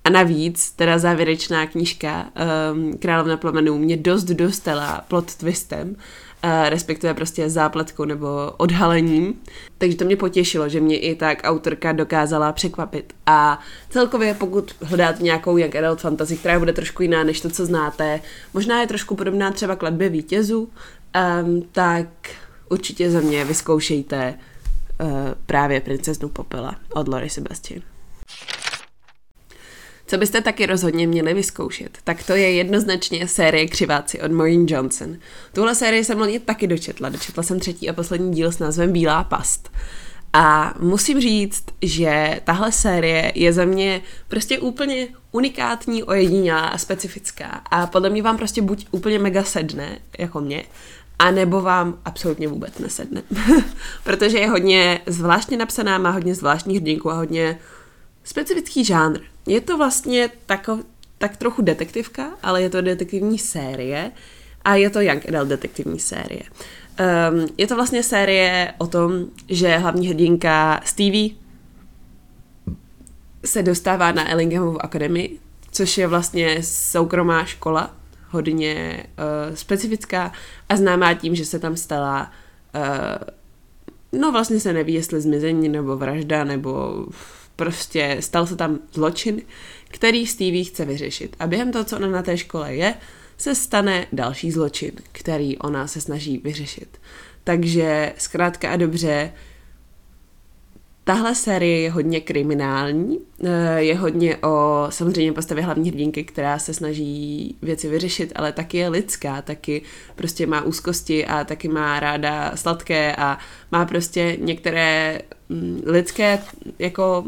a 0.04 0.10
navíc, 0.10 0.70
teda 0.70 0.98
závěrečná 0.98 1.66
knížka 1.66 2.30
um, 2.72 2.98
Královna 2.98 3.36
plamenů 3.36 3.78
mě 3.78 3.96
dost 3.96 4.24
dostala 4.24 5.04
plot 5.08 5.34
twistem, 5.34 5.96
respektive 6.68 7.14
prostě 7.14 7.50
zápletkou 7.50 8.04
nebo 8.04 8.52
odhalením. 8.56 9.34
Takže 9.78 9.96
to 9.96 10.04
mě 10.04 10.16
potěšilo, 10.16 10.68
že 10.68 10.80
mě 10.80 10.98
i 10.98 11.14
tak 11.14 11.40
autorka 11.44 11.92
dokázala 11.92 12.52
překvapit. 12.52 13.12
A 13.26 13.60
celkově, 13.90 14.34
pokud 14.34 14.74
hledáte 14.80 15.22
nějakou 15.22 15.56
young 15.56 15.76
adult 15.76 16.00
fantasy, 16.00 16.36
která 16.36 16.58
bude 16.58 16.72
trošku 16.72 17.02
jiná 17.02 17.24
než 17.24 17.40
to, 17.40 17.50
co 17.50 17.66
znáte, 17.66 18.20
možná 18.54 18.80
je 18.80 18.86
trošku 18.86 19.16
podobná 19.16 19.50
třeba 19.50 19.76
kladbě 19.76 20.08
vítězů, 20.08 20.68
um, 21.44 21.62
tak 21.72 22.06
určitě 22.70 23.10
za 23.10 23.20
mě 23.20 23.44
vyzkoušejte 23.44 24.34
uh, 25.00 25.08
právě 25.46 25.80
Princeznu 25.80 26.28
popela 26.28 26.74
od 26.94 27.08
Lori 27.08 27.30
Sebastian. 27.30 27.93
Co 30.06 30.18
byste 30.18 30.40
taky 30.40 30.66
rozhodně 30.66 31.06
měli 31.06 31.34
vyzkoušet, 31.34 31.98
tak 32.04 32.22
to 32.22 32.32
je 32.32 32.52
jednoznačně 32.52 33.28
série 33.28 33.68
Křiváci 33.68 34.20
od 34.20 34.32
Maureen 34.32 34.66
Johnson. 34.68 35.16
Tuhle 35.52 35.74
sérii 35.74 36.04
jsem 36.04 36.18
loni 36.18 36.38
taky 36.38 36.66
dočetla. 36.66 37.08
Dočetla 37.08 37.42
jsem 37.42 37.60
třetí 37.60 37.90
a 37.90 37.92
poslední 37.92 38.32
díl 38.32 38.52
s 38.52 38.58
názvem 38.58 38.92
Bílá 38.92 39.24
past. 39.24 39.70
A 40.32 40.74
musím 40.78 41.20
říct, 41.20 41.64
že 41.82 42.40
tahle 42.44 42.72
série 42.72 43.32
je 43.34 43.52
za 43.52 43.64
mě 43.64 44.02
prostě 44.28 44.58
úplně 44.58 45.08
unikátní, 45.32 46.02
ojedinělá 46.02 46.66
a 46.66 46.78
specifická. 46.78 47.46
A 47.70 47.86
podle 47.86 48.10
mě 48.10 48.22
vám 48.22 48.36
prostě 48.36 48.62
buď 48.62 48.86
úplně 48.90 49.18
mega 49.18 49.44
sedne, 49.44 49.98
jako 50.18 50.40
mě, 50.40 50.64
a 51.18 51.30
nebo 51.30 51.60
vám 51.60 51.98
absolutně 52.04 52.48
vůbec 52.48 52.78
nesedne. 52.78 53.22
Protože 54.04 54.38
je 54.38 54.50
hodně 54.50 55.00
zvláštně 55.06 55.56
napsaná, 55.56 55.98
má 55.98 56.10
hodně 56.10 56.34
zvláštních 56.34 56.76
hrdinku 56.80 57.10
a 57.10 57.14
hodně 57.14 57.58
specifický 58.24 58.84
žánr. 58.84 59.20
Je 59.46 59.60
to 59.60 59.78
vlastně 59.78 60.30
tako, 60.46 60.78
tak 61.18 61.36
trochu 61.36 61.62
detektivka, 61.62 62.30
ale 62.42 62.62
je 62.62 62.70
to 62.70 62.80
detektivní 62.80 63.38
série 63.38 64.12
a 64.64 64.74
je 64.74 64.90
to 64.90 65.00
Young 65.00 65.28
Adult 65.28 65.48
detektivní 65.48 66.00
série. 66.00 66.42
Um, 66.42 67.46
je 67.58 67.66
to 67.66 67.74
vlastně 67.74 68.02
série 68.02 68.74
o 68.78 68.86
tom, 68.86 69.26
že 69.48 69.76
hlavní 69.76 70.08
hrdinka 70.08 70.80
Stevie 70.84 71.30
se 73.44 73.62
dostává 73.62 74.12
na 74.12 74.30
Ellinghamovu 74.30 74.84
akademii, 74.84 75.38
což 75.72 75.98
je 75.98 76.06
vlastně 76.06 76.62
soukromá 76.62 77.44
škola, 77.44 77.90
hodně 78.30 79.04
uh, 79.48 79.54
specifická 79.54 80.32
a 80.68 80.76
známá 80.76 81.14
tím, 81.14 81.34
že 81.34 81.44
se 81.44 81.58
tam 81.58 81.76
stala 81.76 82.32
uh, 82.74 83.34
no 84.14 84.32
vlastně 84.32 84.60
se 84.60 84.72
neví, 84.72 84.94
jestli 84.94 85.20
zmizení 85.20 85.68
nebo 85.68 85.96
vražda 85.96 86.44
nebo 86.44 87.06
prostě 87.56 88.16
stal 88.20 88.46
se 88.46 88.56
tam 88.56 88.78
zločin, 88.92 89.42
který 89.88 90.26
Stevie 90.26 90.64
chce 90.64 90.84
vyřešit. 90.84 91.36
A 91.38 91.46
během 91.46 91.72
toho, 91.72 91.84
co 91.84 91.96
ona 91.96 92.08
na 92.08 92.22
té 92.22 92.38
škole 92.38 92.74
je, 92.74 92.94
se 93.38 93.54
stane 93.54 94.06
další 94.12 94.50
zločin, 94.50 94.92
který 95.12 95.58
ona 95.58 95.86
se 95.86 96.00
snaží 96.00 96.38
vyřešit. 96.38 97.00
Takže 97.44 98.12
zkrátka 98.18 98.70
a 98.70 98.76
dobře, 98.76 99.32
Tahle 101.06 101.34
série 101.34 101.80
je 101.80 101.90
hodně 101.90 102.20
kriminální, 102.20 103.18
eh, 103.44 103.82
je 103.82 103.96
hodně 103.96 104.36
o 104.36 104.86
samozřejmě 104.90 105.32
postavě 105.32 105.64
hlavní 105.64 105.90
hrdinky, 105.90 106.24
která 106.24 106.58
se 106.58 106.74
snaží 106.74 107.56
věci 107.62 107.88
vyřešit, 107.88 108.32
ale 108.36 108.52
taky 108.52 108.76
je 108.76 108.88
lidská, 108.88 109.42
taky 109.42 109.82
prostě 110.14 110.46
má 110.46 110.62
úzkosti 110.62 111.26
a 111.26 111.44
taky 111.44 111.68
má 111.68 112.00
ráda 112.00 112.56
sladké 112.56 113.16
a 113.16 113.38
má 113.72 113.84
prostě 113.86 114.36
některé 114.40 115.20
mm, 115.48 115.82
lidské 115.86 116.38
jako 116.78 117.24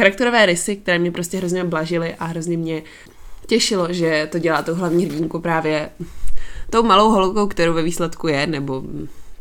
charakterové 0.00 0.46
rysy, 0.46 0.76
které 0.76 0.98
mě 0.98 1.10
prostě 1.10 1.36
hrozně 1.36 1.64
blažily 1.64 2.14
a 2.14 2.24
hrozně 2.24 2.56
mě 2.56 2.82
těšilo, 3.46 3.92
že 3.92 4.28
to 4.32 4.38
dělá 4.38 4.62
tu 4.62 4.74
hlavní 4.74 5.06
hrdinku 5.06 5.40
právě 5.40 5.90
tou 6.70 6.82
malou 6.82 7.10
holkou, 7.10 7.46
kterou 7.46 7.74
ve 7.74 7.82
výsledku 7.82 8.28
je, 8.28 8.46
nebo 8.46 8.82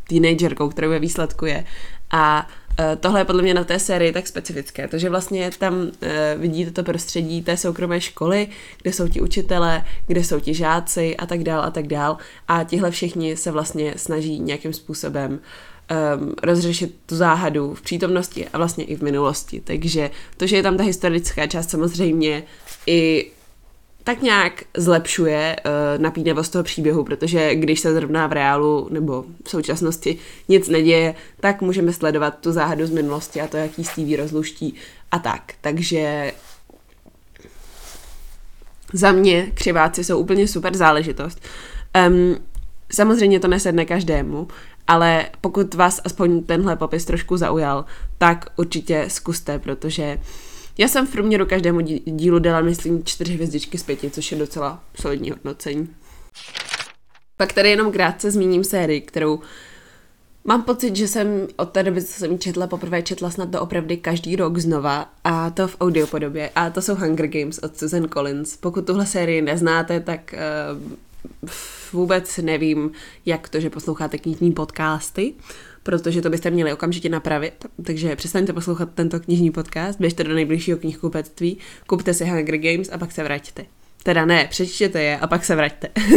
teenagerkou, 0.10 0.70
kterou 0.70 0.90
ve 0.90 1.00
výsledku 1.00 1.46
je. 1.46 1.66
A 2.12 2.48
Eh, 2.80 2.96
tohle 2.96 3.20
je 3.20 3.26
podle 3.26 3.42
mě 3.42 3.54
na 3.54 3.64
té 3.64 3.80
sérii 3.80 4.12
tak 4.12 4.28
specifické, 4.28 4.88
to, 4.88 4.98
že 4.98 5.10
vlastně 5.10 5.52
tam 5.60 5.74
uh, 5.82 5.90
vidíte 6.38 6.72
to 6.72 6.84
prostředí 6.84 7.42
té 7.42 7.58
soukromé 7.58 8.02
školy, 8.02 8.48
kde 8.82 8.94
jsou 8.94 9.08
ti 9.08 9.22
učitelé, 9.22 9.86
kde 10.08 10.24
jsou 10.24 10.40
ti 10.40 10.54
žáci 10.54 11.18
a 11.18 11.26
tak 11.26 11.44
dál 11.44 11.62
a 11.62 11.72
tak 11.72 11.88
dál 11.88 12.18
a 12.48 12.64
tihle 12.64 12.92
všichni 12.92 13.38
se 13.38 13.52
vlastně 13.52 13.94
snaží 13.96 14.40
nějakým 14.40 14.74
způsobem 14.74 15.40
um, 15.90 16.34
rozřešit 16.44 16.96
tu 17.06 17.16
záhadu 17.16 17.74
v 17.74 17.82
přítomnosti 17.82 18.48
a 18.54 18.58
vlastně 18.58 18.84
i 18.84 18.96
v 18.96 19.02
minulosti. 19.02 19.62
Takže 19.64 20.12
to, 20.38 20.48
že 20.48 20.56
je 20.56 20.64
tam 20.64 20.78
ta 20.78 20.84
historická 20.84 21.48
část 21.48 21.70
samozřejmě 21.70 22.44
i 22.88 23.32
tak 24.04 24.22
nějak 24.22 24.64
zlepšuje 24.78 25.56
uh, 25.66 26.02
napínavost 26.02 26.52
toho 26.52 26.64
příběhu, 26.64 27.04
protože 27.04 27.56
když 27.56 27.80
se 27.80 27.94
zrovna 27.94 28.28
v 28.28 28.32
reálu 28.32 28.88
nebo 28.92 29.26
v 29.46 29.50
současnosti 29.50 30.18
nic 30.48 30.70
neděje, 30.70 31.16
tak 31.40 31.62
můžeme 31.62 31.94
sledovat 31.94 32.40
tu 32.40 32.52
záhadu 32.52 32.86
z 32.86 32.92
minulosti 32.92 33.42
a 33.42 33.48
to, 33.48 33.58
jaký 33.58 33.84
Stevie 33.84 34.18
rozluští 34.18 34.74
a 35.12 35.20
tak. 35.20 35.54
Takže 35.62 36.34
za 38.94 39.12
mě 39.12 39.52
křiváci 39.54 40.04
jsou 40.04 40.20
úplně 40.20 40.48
super 40.48 40.78
záležitost. 40.78 41.42
Um, 42.08 42.38
samozřejmě 42.92 43.40
to 43.40 43.48
nesedne 43.48 43.86
každému, 43.86 44.48
ale 44.90 45.26
pokud 45.42 45.74
vás 45.74 46.02
aspoň 46.04 46.44
tenhle 46.44 46.76
popis 46.76 47.06
trošku 47.06 47.38
zaujal, 47.38 47.86
tak 48.18 48.46
určitě 48.56 49.06
zkuste, 49.08 49.60
protože 49.60 50.20
já 50.78 50.88
jsem 50.88 51.08
v 51.08 51.12
průměru 51.12 51.46
každému 51.46 51.82
dílu 52.06 52.40
dala, 52.40 52.62
myslím, 52.62 53.04
čtyři 53.04 53.34
hvězdičky 53.34 53.78
z 53.78 53.84
pěti, 53.84 54.10
což 54.10 54.32
je 54.32 54.38
docela 54.38 54.84
solidní 55.02 55.32
hodnocení. 55.32 55.90
Pak 57.38 57.54
tady 57.54 57.70
jenom 57.70 57.92
krátce 57.92 58.32
zmíním 58.32 58.64
sérii, 58.64 59.02
kterou 59.02 59.40
Mám 60.44 60.64
pocit, 60.64 60.96
že 60.96 61.08
jsem 61.08 61.48
od 61.58 61.70
té 61.70 61.84
doby, 61.84 62.04
co 62.04 62.14
jsem 62.14 62.32
ji 62.32 62.38
četla, 62.38 62.68
poprvé 62.68 63.02
četla 63.02 63.30
snad 63.30 63.52
to 63.52 63.62
opravdu 63.62 63.96
každý 64.02 64.36
rok 64.36 64.58
znova 64.58 65.10
a 65.24 65.50
to 65.50 65.68
v 65.68 65.78
audio 65.82 66.08
podobě. 66.08 66.50
A 66.56 66.70
to 66.70 66.82
jsou 66.82 66.96
Hunger 66.96 67.28
Games 67.28 67.60
od 67.60 67.78
Susan 67.78 68.08
Collins. 68.08 68.58
Pokud 68.58 68.86
tuhle 68.86 69.06
sérii 69.06 69.42
neznáte, 69.42 70.00
tak 70.00 70.36
uh, 70.74 70.92
vůbec 71.94 72.38
nevím, 72.38 72.92
jak 73.26 73.50
to, 73.50 73.60
že 73.60 73.70
posloucháte 73.70 74.18
knižní 74.18 74.52
podcasty 74.52 75.34
protože 75.84 76.22
to 76.22 76.30
byste 76.30 76.52
měli 76.52 76.74
okamžitě 76.74 77.10
napravit. 77.10 77.66
Takže 77.84 78.16
přestaňte 78.16 78.54
poslouchat 78.54 78.90
tento 78.94 79.20
knižní 79.20 79.52
podcast, 79.52 80.00
běžte 80.00 80.24
do 80.24 80.34
nejbližšího 80.34 80.78
knihkupectví, 80.78 81.58
kupte 81.88 82.14
si 82.14 82.26
Hunger 82.26 82.58
Games 82.58 82.90
a 82.92 82.98
pak 82.98 83.12
se 83.12 83.24
vraťte. 83.24 83.66
Teda 84.04 84.26
ne, 84.26 84.48
přečtěte 84.50 85.02
je 85.02 85.18
a 85.18 85.28
pak 85.28 85.46
se 85.46 85.56
vraťte. 85.56 85.88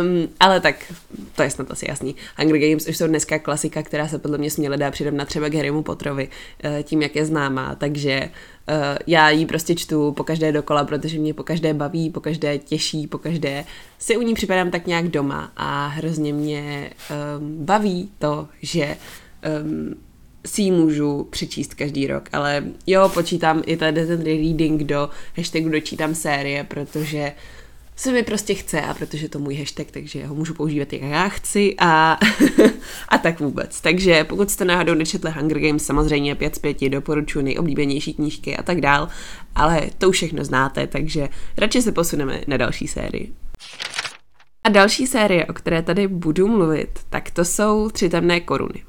um, 0.00 0.28
ale 0.40 0.60
tak, 0.60 0.92
to 1.34 1.42
je 1.42 1.50
snad 1.50 1.70
asi 1.70 1.86
jasný. 1.88 2.16
Hunger 2.38 2.58
Games 2.58 2.86
už 2.88 2.96
jsou 2.96 3.06
dneska 3.06 3.38
klasika, 3.38 3.82
která 3.82 4.08
se 4.08 4.18
podle 4.18 4.38
mě 4.38 4.50
směle 4.50 4.76
dá 4.76 4.90
přirovnat 4.90 5.28
třeba 5.28 5.48
k 5.48 5.54
Harrymu 5.54 5.82
Potterovi, 5.82 6.28
uh, 6.28 6.82
tím, 6.82 7.02
jak 7.02 7.16
je 7.16 7.24
známá. 7.24 7.74
Takže 7.74 8.30
uh, 8.68 8.74
já 9.06 9.30
ji 9.30 9.46
prostě 9.46 9.74
čtu 9.74 10.12
po 10.12 10.24
každé 10.24 10.52
dokola, 10.52 10.84
protože 10.84 11.18
mě 11.18 11.34
po 11.34 11.42
každé 11.42 11.74
baví, 11.74 12.10
po 12.10 12.20
každé 12.20 12.58
těší, 12.58 13.06
po 13.06 13.18
každé 13.18 13.64
si 13.98 14.16
u 14.16 14.22
ní 14.22 14.34
připadám 14.34 14.70
tak 14.70 14.86
nějak 14.86 15.08
doma 15.08 15.52
a 15.56 15.86
hrozně 15.86 16.32
mě 16.32 16.90
um, 17.38 17.64
baví 17.64 18.10
to, 18.18 18.48
že 18.62 18.96
um, 19.62 19.94
si 20.46 20.62
ji 20.62 20.70
můžu 20.70 21.24
přečíst 21.30 21.74
každý 21.74 22.06
rok, 22.06 22.28
ale 22.32 22.64
jo, 22.86 23.08
počítám 23.08 23.62
i 23.66 23.76
tady 23.76 24.06
ten 24.06 24.24
reading 24.24 24.82
do 24.82 25.10
hashtagu 25.36 25.68
dočítám 25.68 26.14
série, 26.14 26.64
protože 26.64 27.32
se 27.96 28.12
mi 28.12 28.22
prostě 28.22 28.54
chce 28.54 28.80
a 28.80 28.94
protože 28.94 29.28
to 29.28 29.38
můj 29.38 29.54
hashtag, 29.54 29.86
takže 29.90 30.26
ho 30.26 30.34
můžu 30.34 30.54
používat 30.54 30.92
jak 30.92 31.02
já 31.02 31.28
chci 31.28 31.74
a, 31.78 32.18
a 33.08 33.18
tak 33.18 33.40
vůbec. 33.40 33.80
Takže 33.80 34.24
pokud 34.24 34.50
jste 34.50 34.64
náhodou 34.64 34.94
nečetli 34.94 35.30
Hunger 35.30 35.60
Games, 35.60 35.84
samozřejmě 35.84 36.34
5 36.34 36.54
z 36.54 36.58
5 36.58 36.80
doporučuji 36.88 37.44
nejoblíbenější 37.44 38.14
knížky 38.14 38.56
a 38.56 38.62
tak 38.62 38.80
dál, 38.80 39.08
ale 39.54 39.82
to 39.98 40.08
už 40.08 40.16
všechno 40.16 40.44
znáte, 40.44 40.86
takže 40.86 41.28
radši 41.56 41.82
se 41.82 41.92
posuneme 41.92 42.40
na 42.46 42.56
další 42.56 42.88
sérii. 42.88 43.32
A 44.64 44.68
další 44.68 45.06
série, 45.06 45.46
o 45.46 45.52
které 45.52 45.82
tady 45.82 46.08
budu 46.08 46.48
mluvit, 46.48 46.98
tak 47.10 47.30
to 47.30 47.44
jsou 47.44 47.90
Tři 47.90 48.08
temné 48.08 48.40
koruny. 48.40 48.84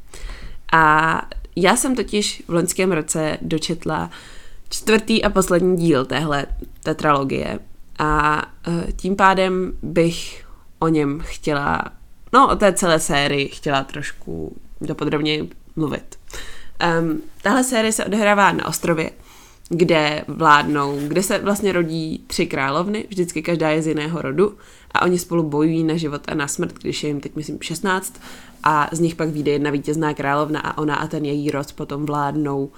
A 0.74 1.22
já 1.56 1.76
jsem 1.76 1.96
totiž 1.96 2.44
v 2.48 2.54
loňském 2.54 2.92
roce 2.92 3.38
dočetla 3.42 4.10
čtvrtý 4.70 5.24
a 5.24 5.30
poslední 5.30 5.78
díl 5.78 6.06
téhle 6.06 6.46
tetralogie 6.84 7.60
a 8.00 8.42
e, 8.68 8.92
tím 8.92 9.16
pádem 9.16 9.74
bych 9.82 10.46
o 10.80 10.88
něm 10.88 11.20
chtěla, 11.24 11.84
no 12.34 12.50
o 12.52 12.56
té 12.56 12.74
celé 12.74 13.00
sérii 13.00 13.48
chtěla 13.48 13.84
trošku 13.84 14.58
dopodrobně 14.82 15.46
mluvit. 15.76 16.20
Um, 17.00 17.22
tahle 17.42 17.64
série 17.64 17.92
se 17.92 18.06
odehrává 18.06 18.52
na 18.52 18.68
ostrově, 18.68 19.12
kde 19.70 20.24
vládnou, 20.28 21.00
kde 21.08 21.24
se 21.24 21.40
vlastně 21.40 21.72
rodí 21.72 22.24
tři 22.28 22.46
královny, 22.46 23.06
vždycky 23.10 23.42
každá 23.42 23.70
je 23.70 23.82
z 23.82 23.88
jiného 23.88 24.22
rodu 24.22 24.58
a 24.96 25.02
oni 25.02 25.20
spolu 25.20 25.44
bojují 25.44 25.84
na 25.84 25.98
život 25.98 26.22
a 26.28 26.34
na 26.34 26.48
smrt, 26.48 26.74
když 26.82 27.04
je 27.04 27.08
jim 27.08 27.22
teď 27.22 27.36
myslím 27.36 27.58
16 27.62 28.22
a 28.64 28.90
z 28.92 29.00
nich 29.00 29.16
pak 29.16 29.30
vyjde 29.30 29.52
jedna 29.52 29.72
vítězná 29.72 30.14
královna 30.14 30.60
a 30.60 30.78
ona 30.78 30.96
a 30.96 31.08
ten 31.08 31.26
její 31.26 31.52
rod 31.52 31.74
potom 31.74 32.06
vládnou 32.06 32.70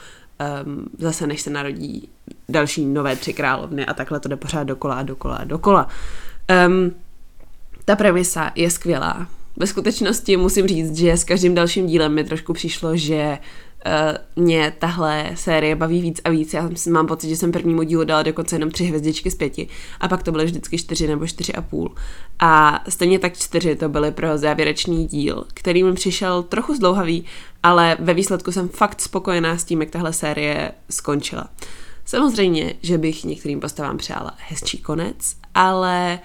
um, 0.66 0.86
zase 0.98 1.28
než 1.28 1.42
se 1.42 1.50
narodí 1.50 2.10
další 2.50 2.86
nové 2.86 3.16
tři 3.16 3.34
královny 3.34 3.86
a 3.86 3.94
takhle 3.94 4.20
to 4.20 4.30
jde 4.30 4.36
pořád 4.36 4.64
dokola 4.64 4.96
a 4.96 5.04
dokola 5.04 5.36
a 5.36 5.44
dokola. 5.44 5.88
Um, 6.68 6.92
ta 7.86 7.96
premisa 7.96 8.52
je 8.56 8.72
skvělá. 8.72 9.28
Ve 9.58 9.68
skutečnosti 9.68 10.38
musím 10.38 10.68
říct, 10.68 10.96
že 10.96 11.18
s 11.18 11.24
každým 11.24 11.56
dalším 11.56 11.88
dílem 11.88 12.14
mi 12.14 12.24
trošku 12.24 12.54
přišlo, 12.54 12.98
že 12.98 13.38
uh, 13.86 14.44
mě 14.44 14.74
tahle 14.80 15.32
série 15.36 15.76
baví 15.76 16.02
víc 16.02 16.22
a 16.24 16.30
víc. 16.30 16.54
Já 16.54 16.70
mám 16.90 17.08
pocit, 17.08 17.30
že 17.30 17.38
jsem 17.38 17.52
prvnímu 17.52 17.84
dílu 17.84 18.04
dala 18.04 18.24
dokonce 18.24 18.56
jenom 18.56 18.72
tři 18.72 18.86
hvězdičky 18.86 19.32
z 19.32 19.36
pěti 19.36 19.68
a 20.00 20.08
pak 20.08 20.24
to 20.24 20.32
byly 20.32 20.46
vždycky 20.46 20.78
čtyři 20.78 21.08
nebo 21.08 21.28
čtyři 21.28 21.54
a 21.54 21.62
půl. 21.62 21.96
A 22.40 22.84
stejně 22.90 23.20
tak 23.20 23.38
čtyři 23.38 23.76
to 23.76 23.90
byly 23.90 24.12
pro 24.12 24.38
závěrečný 24.38 25.08
díl, 25.08 25.46
který 25.54 25.84
mi 25.84 25.94
přišel 25.94 26.44
trochu 26.44 26.76
zdlouhavý, 26.76 27.26
ale 27.64 27.98
ve 28.00 28.14
výsledku 28.14 28.52
jsem 28.52 28.70
fakt 28.70 29.02
spokojená 29.02 29.58
s 29.58 29.64
tím, 29.64 29.82
jak 29.82 29.90
tahle 29.90 30.14
série 30.14 30.72
skončila. 30.90 31.50
Samozřejmě, 32.06 32.74
že 32.82 32.98
bych 32.98 33.24
některým 33.24 33.60
postavám 33.60 33.98
přála 33.98 34.34
hezčí 34.48 34.78
konec, 34.78 35.36
ale 35.56 36.20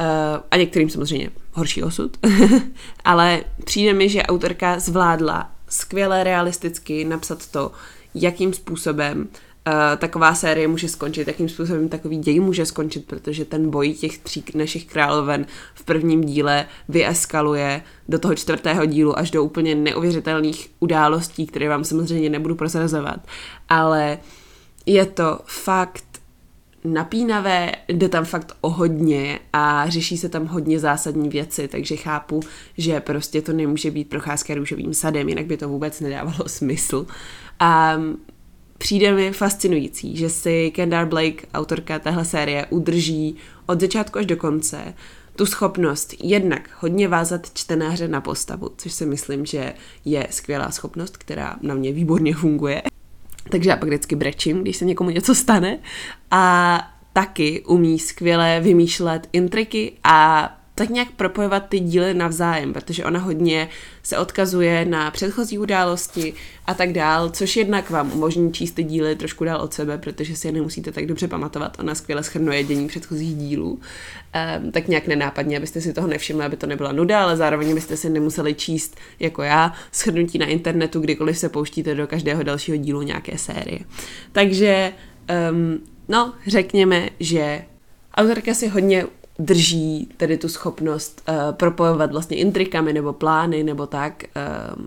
uh, 0.00 0.06
a 0.50 0.56
některým 0.56 0.90
samozřejmě 0.90 1.30
horší 1.52 1.82
osud, 1.82 2.16
ale 3.04 3.44
přijde 3.64 3.92
mi, 3.94 4.08
že 4.08 4.22
autorka 4.22 4.78
zvládla 4.78 5.50
skvěle 5.68 6.24
realisticky 6.24 7.04
napsat 7.04 7.46
to, 7.46 7.72
jakým 8.14 8.52
způsobem 8.52 9.18
uh, 9.18 9.74
taková 9.98 10.34
série 10.34 10.68
může 10.68 10.88
skončit, 10.88 11.28
jakým 11.28 11.48
způsobem 11.48 11.88
takový 11.88 12.18
děj 12.18 12.40
může 12.40 12.66
skončit, 12.66 13.06
protože 13.06 13.44
ten 13.44 13.70
boj 13.70 13.92
těch 13.92 14.18
tří 14.18 14.44
našich 14.54 14.86
královen 14.86 15.46
v 15.74 15.84
prvním 15.84 16.24
díle 16.24 16.66
vyeskaluje 16.88 17.82
do 18.08 18.18
toho 18.18 18.34
čtvrtého 18.34 18.84
dílu 18.84 19.18
až 19.18 19.30
do 19.30 19.44
úplně 19.44 19.74
neuvěřitelných 19.74 20.70
událostí, 20.80 21.46
které 21.46 21.68
vám 21.68 21.84
samozřejmě 21.84 22.30
nebudu 22.30 22.54
prozrazovat, 22.54 23.20
ale 23.68 24.18
je 24.86 25.06
to 25.06 25.40
fakt 25.44 26.07
napínavé, 26.84 27.72
jde 27.88 28.08
tam 28.08 28.24
fakt 28.24 28.56
o 28.60 28.70
hodně 28.70 29.38
a 29.52 29.88
řeší 29.88 30.18
se 30.18 30.28
tam 30.28 30.46
hodně 30.46 30.78
zásadní 30.78 31.28
věci, 31.28 31.68
takže 31.68 31.96
chápu, 31.96 32.40
že 32.78 33.00
prostě 33.00 33.42
to 33.42 33.52
nemůže 33.52 33.90
být 33.90 34.08
procházka 34.08 34.54
růžovým 34.54 34.94
sadem, 34.94 35.28
jinak 35.28 35.46
by 35.46 35.56
to 35.56 35.68
vůbec 35.68 36.00
nedávalo 36.00 36.38
smysl. 36.46 37.06
A 37.60 37.98
přijde 38.78 39.12
mi 39.12 39.32
fascinující, 39.32 40.16
že 40.16 40.30
si 40.30 40.70
Kendall 40.70 41.06
Blake, 41.06 41.46
autorka 41.54 41.98
téhle 41.98 42.24
série, 42.24 42.66
udrží 42.70 43.36
od 43.66 43.80
začátku 43.80 44.18
až 44.18 44.26
do 44.26 44.36
konce 44.36 44.94
tu 45.38 45.46
schopnost 45.46 46.14
jednak 46.22 46.70
hodně 46.80 47.08
vázat 47.08 47.50
čtenáře 47.54 48.08
na 48.08 48.20
postavu, 48.20 48.70
což 48.76 48.92
si 48.92 49.06
myslím, 49.06 49.46
že 49.46 49.74
je 50.04 50.26
skvělá 50.30 50.70
schopnost, 50.70 51.16
která 51.16 51.56
na 51.62 51.74
mě 51.74 51.92
výborně 51.92 52.34
funguje. 52.34 52.82
Takže 53.50 53.70
já 53.70 53.76
pak 53.76 53.88
vždycky 53.88 54.16
brečím, 54.16 54.62
když 54.62 54.76
se 54.76 54.84
někomu 54.84 55.10
něco 55.10 55.34
stane. 55.34 55.78
A 56.30 56.82
taky 57.12 57.64
umí 57.64 57.98
skvěle 57.98 58.60
vymýšlet 58.60 59.28
intriky 59.32 59.92
a 60.04 60.57
tak 60.78 60.90
nějak 60.90 61.10
propojovat 61.10 61.68
ty 61.68 61.80
díly 61.80 62.14
navzájem, 62.14 62.72
protože 62.72 63.04
ona 63.04 63.20
hodně 63.20 63.68
se 64.02 64.18
odkazuje 64.18 64.84
na 64.84 65.10
předchozí 65.10 65.58
události 65.58 66.34
a 66.66 66.74
tak 66.74 66.92
dál, 66.92 67.30
což 67.30 67.56
jednak 67.56 67.90
vám 67.90 68.12
umožní 68.12 68.52
číst 68.52 68.72
ty 68.72 68.82
díly 68.82 69.16
trošku 69.16 69.44
dál 69.44 69.60
od 69.60 69.74
sebe, 69.74 69.98
protože 69.98 70.36
si 70.36 70.48
je 70.48 70.52
nemusíte 70.52 70.92
tak 70.92 71.06
dobře 71.06 71.28
pamatovat. 71.28 71.76
Ona 71.78 71.94
skvěle 71.94 72.22
schrnuje 72.22 72.64
dění 72.64 72.88
předchozích 72.88 73.36
dílů, 73.36 73.80
um, 74.60 74.72
tak 74.72 74.88
nějak 74.88 75.06
nenápadně, 75.06 75.56
abyste 75.56 75.80
si 75.80 75.92
toho 75.92 76.06
nevšimli, 76.06 76.44
aby 76.44 76.56
to 76.56 76.66
nebyla 76.66 76.92
nuda, 76.92 77.22
ale 77.22 77.36
zároveň 77.36 77.74
byste 77.74 77.96
si 77.96 78.10
nemuseli 78.10 78.54
číst, 78.54 78.96
jako 79.20 79.42
já, 79.42 79.72
schrnutí 79.92 80.38
na 80.38 80.46
internetu, 80.46 81.00
kdykoliv 81.00 81.38
se 81.38 81.48
pouštíte 81.48 81.94
do 81.94 82.06
každého 82.06 82.42
dalšího 82.42 82.76
dílu 82.76 83.02
nějaké 83.02 83.38
série. 83.38 83.78
Takže, 84.32 84.92
um, 85.50 85.78
no, 86.08 86.32
řekněme, 86.46 87.08
že 87.20 87.64
autorka 88.14 88.54
si 88.54 88.68
hodně 88.68 89.06
drží 89.38 90.08
tedy 90.16 90.38
tu 90.38 90.48
schopnost 90.48 91.22
uh, 91.28 91.34
propojovat 91.52 92.12
vlastně 92.12 92.36
intrikami 92.36 92.92
nebo 92.92 93.12
plány 93.12 93.62
nebo 93.62 93.86
tak, 93.86 94.24
uh, 94.76 94.84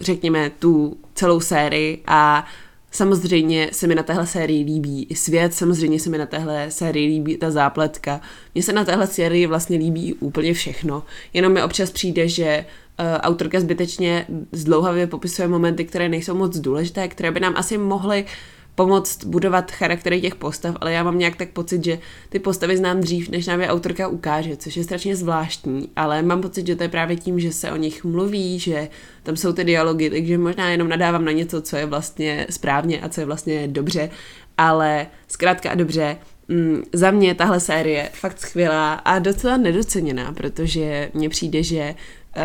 řekněme, 0.00 0.50
tu 0.58 0.96
celou 1.14 1.40
sérii 1.40 2.02
a 2.06 2.46
Samozřejmě 2.94 3.68
se 3.72 3.86
mi 3.86 3.94
na 3.94 4.02
téhle 4.02 4.26
sérii 4.26 4.64
líbí 4.64 5.06
i 5.10 5.14
svět, 5.14 5.54
samozřejmě 5.54 6.00
se 6.00 6.10
mi 6.10 6.18
na 6.18 6.26
téhle 6.26 6.70
sérii 6.70 7.06
líbí 7.06 7.36
ta 7.36 7.50
zápletka. 7.50 8.20
Mně 8.54 8.62
se 8.62 8.72
na 8.72 8.84
téhle 8.84 9.06
sérii 9.06 9.46
vlastně 9.46 9.78
líbí 9.78 10.14
úplně 10.14 10.54
všechno, 10.54 11.02
jenom 11.32 11.52
mi 11.52 11.62
občas 11.62 11.90
přijde, 11.90 12.28
že 12.28 12.64
uh, 13.00 13.06
autorka 13.20 13.60
zbytečně 13.60 14.26
zdlouhavě 14.52 15.06
popisuje 15.06 15.48
momenty, 15.48 15.84
které 15.84 16.08
nejsou 16.08 16.34
moc 16.34 16.58
důležité, 16.58 17.08
které 17.08 17.30
by 17.30 17.40
nám 17.40 17.54
asi 17.56 17.78
mohly 17.78 18.22
uh, 18.22 18.28
pomoct 18.74 19.24
budovat 19.24 19.70
charaktery 19.70 20.20
těch 20.20 20.34
postav, 20.34 20.76
ale 20.80 20.92
já 20.92 21.02
mám 21.02 21.18
nějak 21.18 21.36
tak 21.36 21.48
pocit, 21.48 21.84
že 21.84 21.98
ty 22.28 22.38
postavy 22.38 22.76
znám 22.76 23.00
dřív, 23.00 23.28
než 23.28 23.46
nám 23.46 23.60
je 23.60 23.68
autorka 23.68 24.08
ukáže, 24.08 24.56
což 24.56 24.76
je 24.76 24.84
strašně 24.84 25.16
zvláštní, 25.16 25.88
ale 25.96 26.22
mám 26.22 26.40
pocit, 26.40 26.66
že 26.66 26.76
to 26.76 26.82
je 26.82 26.88
právě 26.88 27.16
tím, 27.16 27.40
že 27.40 27.52
se 27.52 27.72
o 27.72 27.76
nich 27.76 28.04
mluví, 28.04 28.58
že 28.58 28.88
tam 29.22 29.36
jsou 29.36 29.52
ty 29.52 29.64
dialogy, 29.64 30.10
takže 30.10 30.38
možná 30.38 30.70
jenom 30.70 30.88
nadávám 30.88 31.24
na 31.24 31.32
něco, 31.32 31.62
co 31.62 31.76
je 31.76 31.86
vlastně 31.86 32.46
správně 32.50 33.00
a 33.00 33.08
co 33.08 33.20
je 33.20 33.26
vlastně 33.26 33.68
dobře, 33.68 34.10
ale 34.58 35.06
zkrátka 35.28 35.70
a 35.70 35.74
dobře, 35.74 36.16
mm, 36.48 36.82
za 36.92 37.10
mě 37.10 37.34
tahle 37.34 37.60
série 37.60 38.10
fakt 38.12 38.40
skvělá 38.40 38.94
a 38.94 39.18
docela 39.18 39.56
nedoceněná, 39.56 40.32
protože 40.32 41.10
mně 41.14 41.28
přijde, 41.28 41.62
že 41.62 41.94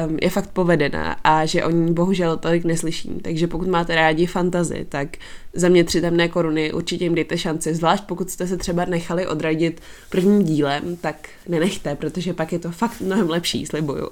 um, 0.08 0.18
je 0.22 0.30
fakt 0.30 0.50
povedená 0.50 1.18
a 1.24 1.46
že 1.46 1.64
o 1.64 1.70
ní 1.70 1.94
bohužel 1.94 2.38
tolik 2.38 2.64
neslyším. 2.64 3.20
Takže 3.20 3.48
pokud 3.48 3.68
máte 3.68 3.96
rádi 3.96 4.26
fantazy, 4.26 4.86
tak 4.90 5.18
za 5.54 5.70
mě 5.70 5.84
tři 5.84 6.02
temné 6.02 6.30
koruny 6.30 6.74
určitě 6.74 7.06
jim 7.06 7.16
dejte 7.16 7.38
šanci. 7.38 7.76
Zvlášť 7.76 8.04
pokud 8.04 8.30
jste 8.30 8.48
se 8.48 8.58
třeba 8.58 8.86
nechali 8.86 9.28
odradit 9.28 9.82
prvním 10.10 10.44
dílem, 10.44 10.96
tak 10.96 11.30
nenechte, 11.48 11.96
protože 11.96 12.34
pak 12.34 12.54
je 12.54 12.60
to 12.60 12.72
fakt 12.72 13.02
mnohem 13.02 13.30
lepší, 13.30 13.66
slibuju. 13.66 14.10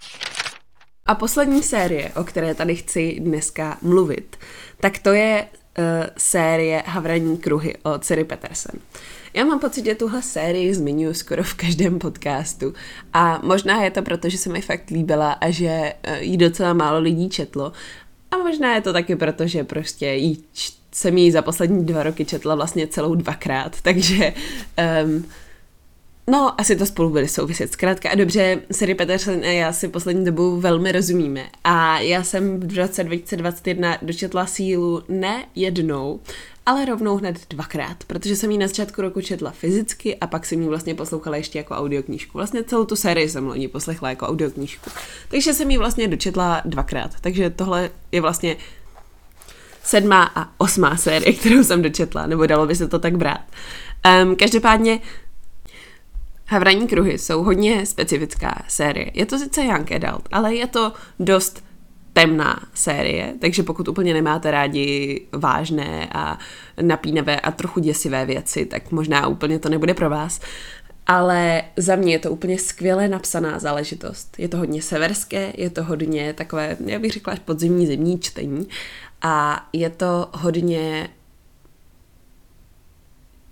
a 1.06 1.14
poslední 1.14 1.62
série, 1.62 2.12
o 2.16 2.24
které 2.24 2.54
tady 2.54 2.76
chci 2.76 3.16
dneska 3.20 3.78
mluvit, 3.82 4.36
tak 4.80 4.98
to 4.98 5.12
je 5.12 5.46
uh, 5.78 5.84
série 6.16 6.82
Havraní 6.86 7.38
kruhy 7.38 7.74
od 7.82 8.04
Siri 8.04 8.24
Petersen. 8.24 8.80
Já 9.34 9.44
mám 9.44 9.60
pocit, 9.60 9.84
že 9.84 9.94
tuhle 9.94 10.22
sérii 10.22 10.74
zmiňuji 10.74 11.14
skoro 11.14 11.42
v 11.42 11.54
každém 11.54 11.98
podcastu 11.98 12.74
a 13.12 13.40
možná 13.42 13.84
je 13.84 13.90
to 13.90 14.02
proto, 14.02 14.28
že 14.28 14.38
se 14.38 14.48
mi 14.48 14.60
fakt 14.60 14.90
líbila 14.90 15.32
a 15.32 15.50
že 15.50 15.94
eh, 16.02 16.22
ji 16.22 16.36
docela 16.36 16.72
málo 16.72 17.00
lidí 17.00 17.28
četlo 17.28 17.72
a 18.30 18.36
možná 18.36 18.74
je 18.74 18.80
to 18.80 18.92
taky 18.92 19.16
proto, 19.16 19.46
že 19.46 19.64
prostě 19.64 20.06
jí 20.06 20.44
jsem 20.92 21.18
ji 21.18 21.32
za 21.32 21.42
poslední 21.42 21.86
dva 21.86 22.02
roky 22.02 22.24
četla 22.24 22.54
vlastně 22.54 22.86
celou 22.86 23.14
dvakrát, 23.14 23.80
takže 23.82 24.32
um, 25.04 25.24
No, 26.30 26.60
asi 26.60 26.76
to 26.76 26.86
spolu 26.86 27.10
bude 27.10 27.28
souviset. 27.28 27.72
Zkrátka 27.72 28.10
a 28.10 28.14
dobře, 28.14 28.60
Siri 28.72 28.94
Peterson 28.94 29.44
a 29.44 29.46
já 29.46 29.72
si 29.72 29.88
poslední 29.88 30.24
dobu 30.24 30.60
velmi 30.60 30.92
rozumíme. 30.92 31.44
A 31.64 32.00
já 32.00 32.22
jsem 32.22 32.60
v 32.60 32.76
roce 32.76 33.04
2021 33.04 33.98
dočetla 34.02 34.46
sílu 34.46 35.02
ne 35.08 35.44
jednou, 35.54 36.20
ale 36.70 36.84
rovnou 36.84 37.16
hned 37.16 37.46
dvakrát, 37.50 38.04
protože 38.06 38.36
jsem 38.36 38.50
ji 38.50 38.58
na 38.58 38.66
začátku 38.66 39.02
roku 39.02 39.20
četla 39.20 39.50
fyzicky 39.50 40.16
a 40.16 40.26
pak 40.26 40.46
jsem 40.46 40.62
ji 40.62 40.68
vlastně 40.68 40.94
poslouchala 40.94 41.36
ještě 41.36 41.58
jako 41.58 41.74
audioknížku. 41.74 42.38
Vlastně 42.38 42.64
celou 42.64 42.84
tu 42.84 42.96
sérii 42.96 43.28
jsem 43.28 43.46
loni 43.46 43.68
poslechla 43.68 44.10
jako 44.10 44.26
audioknížku. 44.26 44.90
Takže 45.28 45.54
jsem 45.54 45.70
ji 45.70 45.78
vlastně 45.78 46.08
dočetla 46.08 46.62
dvakrát. 46.64 47.10
Takže 47.20 47.50
tohle 47.50 47.90
je 48.12 48.20
vlastně 48.20 48.56
sedmá 49.82 50.30
a 50.34 50.48
osmá 50.58 50.96
série, 50.96 51.32
kterou 51.32 51.64
jsem 51.64 51.82
dočetla, 51.82 52.26
nebo 52.26 52.46
dalo 52.46 52.66
by 52.66 52.76
se 52.76 52.88
to 52.88 52.98
tak 52.98 53.16
brát. 53.16 53.40
Um, 54.22 54.36
každopádně 54.36 55.00
Havraní 56.46 56.88
kruhy 56.88 57.18
jsou 57.18 57.42
hodně 57.42 57.86
specifická 57.86 58.64
série. 58.68 59.10
Je 59.14 59.26
to 59.26 59.38
sice 59.38 59.64
young 59.64 59.92
adult, 59.92 60.28
ale 60.32 60.54
je 60.54 60.66
to 60.66 60.92
dost 61.20 61.64
temná 62.12 62.60
série, 62.74 63.34
takže 63.38 63.62
pokud 63.62 63.88
úplně 63.88 64.14
nemáte 64.14 64.50
rádi 64.50 65.20
vážné 65.32 66.08
a 66.12 66.38
napínavé 66.82 67.40
a 67.40 67.50
trochu 67.50 67.80
děsivé 67.80 68.26
věci, 68.26 68.66
tak 68.66 68.90
možná 68.90 69.26
úplně 69.26 69.58
to 69.58 69.68
nebude 69.68 69.94
pro 69.94 70.10
vás. 70.10 70.40
Ale 71.06 71.62
za 71.76 71.96
mě 71.96 72.12
je 72.12 72.18
to 72.18 72.30
úplně 72.30 72.58
skvěle 72.58 73.08
napsaná 73.08 73.58
záležitost. 73.58 74.34
Je 74.38 74.48
to 74.48 74.56
hodně 74.56 74.82
severské, 74.82 75.52
je 75.56 75.70
to 75.70 75.84
hodně 75.84 76.32
takové, 76.32 76.76
já 76.86 76.98
bych 76.98 77.12
řekla, 77.12 77.32
až 77.32 77.38
podzimní 77.38 77.86
zimní 77.86 78.18
čtení. 78.18 78.68
A 79.22 79.66
je 79.72 79.90
to 79.90 80.28
hodně 80.32 81.08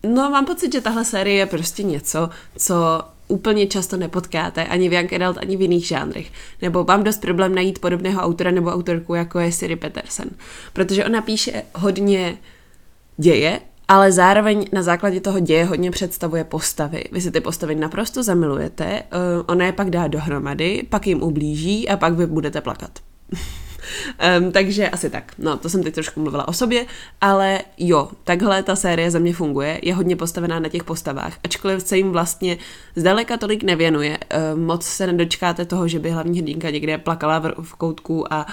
No, 0.02 0.30
mám 0.30 0.46
pocit, 0.46 0.72
že 0.72 0.80
tahle 0.80 1.04
série 1.04 1.36
je 1.36 1.46
prostě 1.46 1.82
něco, 1.82 2.30
co 2.56 3.02
úplně 3.28 3.66
často 3.66 3.96
nepotkáte 3.96 4.64
ani 4.64 4.88
v 4.88 4.92
Young 4.92 5.12
Adult, 5.12 5.38
ani 5.38 5.56
v 5.56 5.60
jiných 5.60 5.86
žánrech. 5.86 6.32
Nebo 6.62 6.84
mám 6.84 7.04
dost 7.04 7.20
problém 7.20 7.54
najít 7.54 7.78
podobného 7.78 8.20
autora 8.20 8.50
nebo 8.50 8.70
autorku, 8.70 9.14
jako 9.14 9.38
je 9.38 9.52
Siri 9.52 9.76
Peterson. 9.76 10.26
Protože 10.72 11.04
ona 11.04 11.22
píše 11.22 11.62
hodně 11.74 12.38
děje, 13.16 13.60
ale 13.88 14.12
zároveň 14.12 14.66
na 14.72 14.82
základě 14.82 15.20
toho 15.20 15.40
děje 15.40 15.64
hodně 15.64 15.90
představuje 15.90 16.44
postavy. 16.44 17.04
Vy 17.12 17.20
si 17.20 17.30
ty 17.30 17.40
postavy 17.40 17.74
naprosto 17.74 18.22
zamilujete, 18.22 19.02
uh, 19.02 19.44
ona 19.46 19.66
je 19.66 19.72
pak 19.72 19.90
dá 19.90 20.08
dohromady, 20.08 20.82
pak 20.88 21.06
jim 21.06 21.22
ublíží 21.22 21.88
a 21.88 21.96
pak 21.96 22.12
vy 22.12 22.26
budete 22.26 22.60
plakat. 22.60 22.98
um, 24.38 24.52
takže 24.52 24.88
asi 24.88 25.10
tak. 25.10 25.32
No, 25.38 25.56
to 25.56 25.68
jsem 25.68 25.82
teď 25.82 25.94
trošku 25.94 26.20
mluvila 26.20 26.48
o 26.48 26.52
sobě, 26.52 26.86
ale 27.20 27.60
jo, 27.78 28.08
takhle 28.24 28.62
ta 28.62 28.76
série 28.76 29.10
za 29.10 29.18
mě 29.18 29.34
funguje, 29.34 29.80
je 29.82 29.94
hodně 29.94 30.16
postavená 30.16 30.60
na 30.60 30.68
těch 30.68 30.84
postavách, 30.84 31.38
ačkoliv 31.44 31.82
se 31.82 31.96
jim 31.96 32.10
vlastně 32.10 32.56
zdaleka 32.96 33.36
tolik 33.36 33.62
nevěnuje. 33.62 34.18
Um, 34.54 34.64
moc 34.64 34.86
se 34.86 35.06
nedočkáte 35.06 35.64
toho, 35.64 35.88
že 35.88 35.98
by 35.98 36.10
hlavní 36.10 36.38
hrdinka 36.38 36.70
někde 36.70 36.98
plakala 36.98 37.38
v, 37.38 37.54
v 37.62 37.74
koutku 37.74 38.32
a 38.32 38.46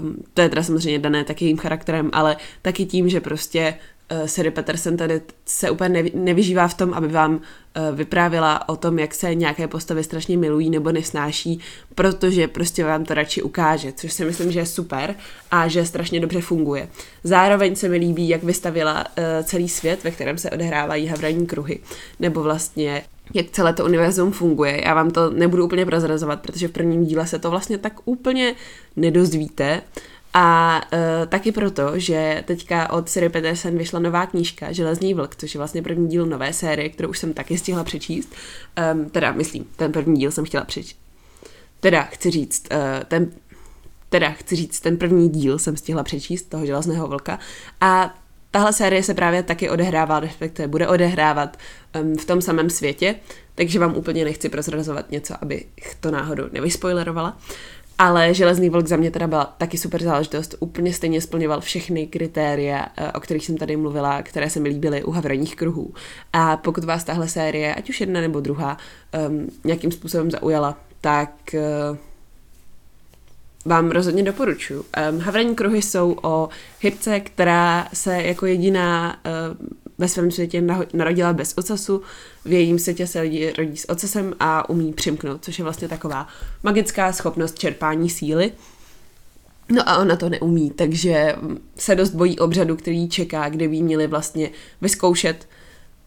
um, 0.00 0.16
to 0.34 0.42
je 0.42 0.48
teda 0.48 0.62
samozřejmě 0.62 0.98
dané 0.98 1.24
taky 1.24 1.44
jejím 1.44 1.58
charakterem, 1.58 2.10
ale 2.12 2.36
taky 2.62 2.86
tím, 2.86 3.08
že 3.08 3.20
prostě 3.20 3.74
uh, 4.10 4.26
Siri 4.26 4.50
Peterson 4.50 4.96
tady 4.96 5.20
se 5.46 5.70
úplně 5.70 5.88
nevy, 5.88 6.12
nevyžívá 6.14 6.68
v 6.68 6.74
tom, 6.74 6.94
aby 6.94 7.08
vám 7.08 7.34
uh, 7.34 7.96
vyprávěla 7.96 8.68
o 8.68 8.76
tom, 8.76 8.98
jak 8.98 9.14
se 9.14 9.34
nějaké 9.34 9.68
postavy 9.68 10.04
strašně 10.04 10.36
milují 10.36 10.70
nebo 10.70 10.92
nesnáší, 10.92 11.60
protože 11.94 12.48
prostě 12.48 12.84
vám 12.84 13.04
to 13.04 13.14
radši 13.14 13.42
ukáže, 13.42 13.92
což 13.92 14.12
si 14.12 14.24
myslím, 14.24 14.52
že 14.52 14.60
je 14.60 14.66
super 14.66 15.14
a 15.50 15.68
že 15.68 15.86
strašně 15.86 16.20
dobře 16.20 16.40
funguje. 16.40 16.88
Zároveň 17.24 17.76
se 17.76 17.88
mi 17.88 17.96
líbí, 17.96 18.28
jak 18.28 18.42
vystavila 18.42 19.04
uh, 19.04 19.24
celý 19.44 19.68
svět, 19.68 20.04
ve 20.04 20.10
kterém 20.10 20.38
se 20.38 20.50
odehrávají 20.50 21.06
havraní 21.06 21.46
kruhy, 21.46 21.80
nebo 22.20 22.42
vlastně 22.42 23.02
jak 23.34 23.50
celé 23.50 23.72
to 23.72 23.84
univerzum 23.84 24.32
funguje. 24.32 24.80
Já 24.84 24.94
vám 24.94 25.10
to 25.10 25.30
nebudu 25.30 25.64
úplně 25.64 25.86
prozrazovat, 25.86 26.40
protože 26.40 26.68
v 26.68 26.72
prvním 26.72 27.04
díle 27.04 27.26
se 27.26 27.38
to 27.38 27.50
vlastně 27.50 27.78
tak 27.78 27.92
úplně 28.04 28.54
nedozvíte, 28.96 29.82
a 30.34 30.80
uh, 30.92 31.26
taky 31.26 31.52
proto, 31.52 31.98
že 31.98 32.44
teďka 32.46 32.92
od 32.92 33.08
Siri 33.08 33.28
Peterson 33.28 33.78
vyšla 33.78 34.00
nová 34.00 34.26
knížka 34.26 34.72
Železný 34.72 35.14
vlk, 35.14 35.36
což 35.36 35.54
je 35.54 35.58
vlastně 35.58 35.82
první 35.82 36.08
díl 36.08 36.26
nové 36.26 36.52
série, 36.52 36.88
kterou 36.88 37.08
už 37.08 37.18
jsem 37.18 37.32
taky 37.32 37.58
stihla 37.58 37.84
přečíst. 37.84 38.34
Um, 38.92 39.10
teda, 39.10 39.32
myslím, 39.32 39.66
ten 39.76 39.92
první 39.92 40.20
díl 40.20 40.30
jsem 40.30 40.44
chtěla 40.44 40.64
přečíst. 40.64 40.98
Teda, 41.80 42.02
chci 42.02 42.30
říct, 42.30 42.68
uh, 42.72 43.04
ten, 43.08 43.30
teda, 44.08 44.30
chci 44.30 44.56
říct, 44.56 44.80
ten 44.80 44.96
první 44.96 45.28
díl 45.28 45.58
jsem 45.58 45.76
stihla 45.76 46.02
přečíst, 46.02 46.42
toho 46.42 46.66
Železného 46.66 47.08
vlka. 47.08 47.38
A 47.80 48.14
tahle 48.50 48.72
série 48.72 49.02
se 49.02 49.14
právě 49.14 49.42
taky 49.42 49.70
odehrává, 49.70 50.20
respektive 50.20 50.68
bude 50.68 50.88
odehrávat 50.88 51.56
um, 52.00 52.16
v 52.16 52.24
tom 52.24 52.42
samém 52.42 52.70
světě, 52.70 53.14
takže 53.54 53.78
vám 53.78 53.96
úplně 53.96 54.24
nechci 54.24 54.48
prozrazovat 54.48 55.10
něco, 55.10 55.34
abych 55.40 55.66
to 56.00 56.10
náhodou 56.10 56.44
nevyspoilerovala. 56.52 57.38
Ale 58.00 58.34
Železný 58.34 58.70
vlk 58.70 58.86
za 58.86 58.96
mě 58.96 59.10
teda 59.10 59.26
byla 59.26 59.44
taky 59.58 59.78
super 59.78 60.02
záležitost. 60.02 60.54
Úplně 60.60 60.92
stejně 60.92 61.20
splňoval 61.20 61.60
všechny 61.60 62.06
kritéria, 62.06 62.86
eh, 62.96 63.12
o 63.12 63.20
kterých 63.20 63.46
jsem 63.46 63.56
tady 63.56 63.76
mluvila, 63.76 64.22
které 64.22 64.50
se 64.50 64.60
mi 64.60 64.68
líbily 64.68 65.04
u 65.04 65.10
havraních 65.10 65.56
kruhů. 65.56 65.94
A 66.32 66.56
pokud 66.56 66.84
vás 66.84 67.04
tahle 67.04 67.28
série, 67.28 67.74
ať 67.74 67.90
už 67.90 68.00
jedna 68.00 68.20
nebo 68.20 68.40
druhá, 68.40 68.76
um, 69.28 69.48
nějakým 69.64 69.92
způsobem 69.92 70.30
zaujala, 70.30 70.78
tak 71.00 71.54
uh, 71.54 71.96
vám 73.64 73.90
rozhodně 73.90 74.22
doporučuji. 74.22 74.84
Um, 75.10 75.18
havraní 75.18 75.54
kruhy 75.54 75.82
jsou 75.82 76.16
o 76.22 76.48
hybce, 76.80 77.20
která 77.20 77.88
se 77.92 78.22
jako 78.22 78.46
jediná 78.46 79.20
uh, 79.26 79.56
ve 80.00 80.08
svém 80.08 80.30
světě 80.30 80.62
narodila 80.92 81.32
bez 81.32 81.54
ocasu, 81.58 82.02
v 82.44 82.52
jejím 82.52 82.78
světě 82.78 83.06
se 83.06 83.20
lidi 83.20 83.52
rodí 83.58 83.76
s 83.76 83.88
ocasem 83.88 84.34
a 84.40 84.70
umí 84.70 84.92
přimknout, 84.92 85.44
což 85.44 85.58
je 85.58 85.62
vlastně 85.62 85.88
taková 85.88 86.28
magická 86.62 87.12
schopnost 87.12 87.58
čerpání 87.58 88.10
síly. 88.10 88.52
No 89.68 89.88
a 89.88 89.98
ona 89.98 90.16
to 90.16 90.28
neumí, 90.28 90.70
takže 90.70 91.34
se 91.76 91.94
dost 91.94 92.10
bojí 92.10 92.38
obřadu, 92.38 92.76
který 92.76 93.08
čeká, 93.08 93.48
kde 93.48 93.68
by 93.68 93.82
měli 93.82 94.06
vlastně 94.06 94.50
vyzkoušet 94.80 95.48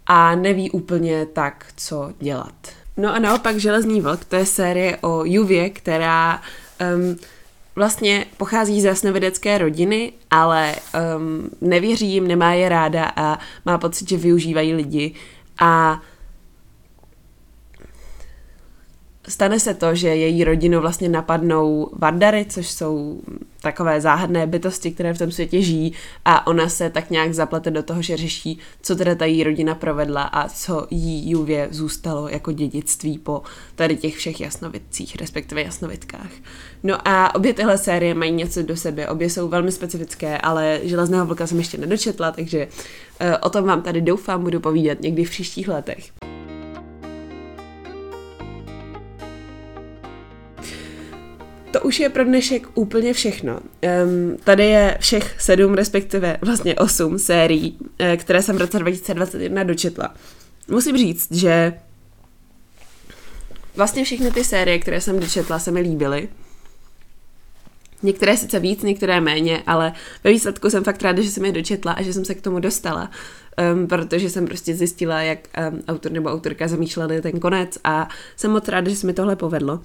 a 0.05 0.35
neví 0.35 0.71
úplně 0.71 1.25
tak, 1.25 1.65
co 1.77 2.13
dělat. 2.19 2.55
No 2.97 3.13
a 3.13 3.19
naopak 3.19 3.57
Železný 3.57 4.01
vlk, 4.01 4.25
to 4.25 4.35
je 4.35 4.45
série 4.45 4.97
o 4.97 5.25
Juvě, 5.25 5.69
která 5.69 6.41
um, 6.95 7.17
vlastně 7.75 8.25
pochází 8.37 8.81
z 8.81 8.85
jasnovědecké 8.85 9.57
rodiny, 9.57 10.13
ale 10.31 10.75
um, 11.17 11.49
nevěří 11.61 12.07
jim, 12.07 12.27
nemá 12.27 12.53
je 12.53 12.69
ráda 12.69 13.11
a 13.15 13.39
má 13.65 13.77
pocit, 13.77 14.09
že 14.09 14.17
využívají 14.17 14.73
lidi. 14.73 15.13
A 15.59 16.01
stane 19.27 19.59
se 19.59 19.73
to, 19.73 19.95
že 19.95 20.07
její 20.07 20.43
rodinu 20.43 20.81
vlastně 20.81 21.09
napadnou 21.09 21.89
Vardary, 21.93 22.45
což 22.49 22.71
jsou 22.71 23.21
takové 23.61 24.01
záhadné 24.01 24.47
bytosti, 24.47 24.91
které 24.91 25.13
v 25.13 25.17
tom 25.17 25.31
světě 25.31 25.61
žijí 25.61 25.93
a 26.25 26.47
ona 26.47 26.69
se 26.69 26.89
tak 26.89 27.09
nějak 27.09 27.33
zaplete 27.33 27.71
do 27.71 27.83
toho, 27.83 28.01
že 28.01 28.17
řeší, 28.17 28.59
co 28.81 28.95
teda 28.95 29.15
ta 29.15 29.25
její 29.25 29.43
rodina 29.43 29.75
provedla 29.75 30.23
a 30.23 30.49
co 30.49 30.87
jí 30.91 31.29
Juvě 31.29 31.67
zůstalo 31.71 32.27
jako 32.27 32.51
dědictví 32.51 33.17
po 33.17 33.41
tady 33.75 33.97
těch 33.97 34.15
všech 34.15 34.41
jasnovidcích, 34.41 35.15
respektive 35.15 35.61
jasnovidkách. 35.61 36.31
No 36.83 37.07
a 37.07 37.35
obě 37.35 37.53
tyhle 37.53 37.77
série 37.77 38.13
mají 38.13 38.31
něco 38.31 38.61
do 38.63 38.75
sebe, 38.75 39.07
obě 39.07 39.29
jsou 39.29 39.47
velmi 39.47 39.71
specifické, 39.71 40.37
ale 40.37 40.79
Železného 40.83 41.25
vlka 41.25 41.47
jsem 41.47 41.57
ještě 41.57 41.77
nedočetla, 41.77 42.31
takže 42.31 42.67
uh, 42.67 43.27
o 43.41 43.49
tom 43.49 43.65
vám 43.65 43.81
tady 43.81 44.01
doufám 44.01 44.43
budu 44.43 44.59
povídat 44.59 45.01
někdy 45.01 45.25
v 45.25 45.29
příštích 45.29 45.67
letech. 45.67 46.11
To 51.73 51.81
už 51.81 51.99
je 51.99 52.09
pro 52.09 52.23
dnešek 52.23 52.67
úplně 52.73 53.13
všechno. 53.13 53.59
Um, 53.59 54.37
tady 54.43 54.65
je 54.65 54.97
všech 54.99 55.41
sedm, 55.41 55.73
respektive 55.73 56.37
vlastně 56.41 56.75
osm 56.75 57.19
sérií, 57.19 57.77
eh, 57.99 58.17
které 58.17 58.41
jsem 58.41 58.55
v 58.55 58.59
roce 58.59 58.79
2021 58.79 59.63
dočetla. 59.63 60.13
Musím 60.67 60.97
říct, 60.97 61.31
že 61.31 61.73
vlastně 63.75 64.03
všechny 64.03 64.31
ty 64.31 64.43
série, 64.43 64.79
které 64.79 65.01
jsem 65.01 65.19
dočetla, 65.19 65.59
se 65.59 65.71
mi 65.71 65.79
líbily. 65.79 66.29
Některé 68.03 68.37
sice 68.37 68.59
víc, 68.59 68.83
některé 68.83 69.21
méně, 69.21 69.63
ale 69.67 69.93
ve 70.23 70.31
výsledku 70.31 70.69
jsem 70.69 70.83
fakt 70.83 71.01
ráda, 71.01 71.21
že 71.21 71.31
jsem 71.31 71.45
je 71.45 71.51
dočetla 71.51 71.91
a 71.91 72.01
že 72.01 72.13
jsem 72.13 72.25
se 72.25 72.35
k 72.35 72.41
tomu 72.41 72.59
dostala, 72.59 73.11
um, 73.73 73.87
protože 73.87 74.29
jsem 74.29 74.45
prostě 74.45 74.75
zjistila, 74.75 75.21
jak 75.21 75.39
um, 75.71 75.81
autor 75.87 76.11
nebo 76.11 76.29
autorka 76.29 76.67
zamýšleli 76.67 77.21
ten 77.21 77.39
konec 77.39 77.77
a 77.83 78.09
jsem 78.35 78.51
moc 78.51 78.67
ráda, 78.67 78.89
že 78.89 78.95
se 78.95 79.07
mi 79.07 79.13
tohle 79.13 79.35
povedlo. 79.35 79.79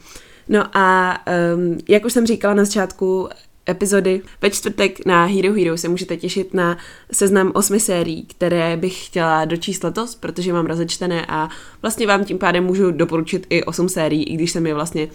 No 0.48 0.76
a 0.76 1.18
um, 1.54 1.78
jak 1.88 2.04
už 2.04 2.12
jsem 2.12 2.26
říkala 2.26 2.54
na 2.54 2.64
začátku 2.64 3.28
epizody, 3.68 4.22
ve 4.42 4.50
čtvrtek 4.50 5.06
na 5.06 5.24
Hero 5.24 5.52
Hero 5.52 5.76
se 5.76 5.88
můžete 5.88 6.16
těšit 6.16 6.54
na 6.54 6.78
seznam 7.12 7.52
osmi 7.54 7.80
sérií, 7.80 8.26
které 8.26 8.76
bych 8.76 9.06
chtěla 9.06 9.44
dočíst 9.44 9.84
letos, 9.84 10.14
protože 10.14 10.52
mám 10.52 10.66
rozečtené 10.66 11.26
a 11.28 11.48
vlastně 11.82 12.06
vám 12.06 12.24
tím 12.24 12.38
pádem 12.38 12.64
můžu 12.64 12.90
doporučit 12.90 13.46
i 13.50 13.64
osm 13.64 13.88
sérií, 13.88 14.24
i 14.24 14.34
když 14.34 14.50
jsem 14.50 14.66
je 14.66 14.74
vlastně 14.74 15.08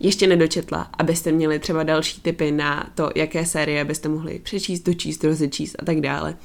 ještě 0.00 0.26
nedočetla, 0.26 0.90
abyste 0.98 1.32
měli 1.32 1.58
třeba 1.58 1.82
další 1.82 2.20
tipy 2.20 2.52
na 2.52 2.90
to, 2.94 3.10
jaké 3.14 3.46
série 3.46 3.84
byste 3.84 4.08
mohli 4.08 4.38
přečíst, 4.38 4.80
dočíst, 4.80 5.24
rozečíst 5.24 5.76
a 5.78 5.84
tak 5.84 6.00
dále. 6.00 6.36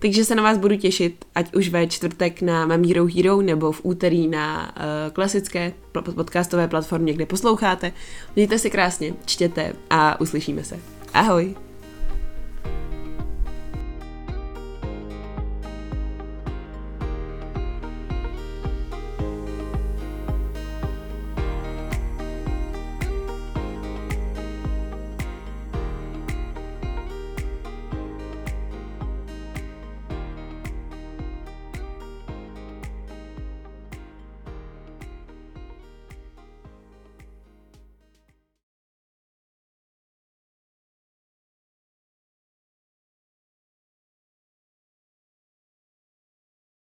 Takže 0.00 0.24
se 0.24 0.34
na 0.34 0.42
vás 0.42 0.58
budu 0.58 0.76
těšit, 0.76 1.24
ať 1.34 1.54
už 1.54 1.68
ve 1.68 1.86
čtvrtek 1.86 2.42
na 2.42 2.66
Mam 2.66 2.84
Hero 2.84 3.06
Hero 3.06 3.42
nebo 3.42 3.72
v 3.72 3.80
úterý 3.84 4.28
na 4.28 4.74
uh, 4.76 5.12
klasické 5.12 5.72
podcastové 6.14 6.68
platformě, 6.68 7.12
kde 7.12 7.26
posloucháte. 7.26 7.92
Mějte 8.36 8.58
se 8.58 8.70
krásně, 8.70 9.14
čtěte 9.26 9.72
a 9.90 10.20
uslyšíme 10.20 10.64
se. 10.64 10.78
Ahoj! 11.14 11.69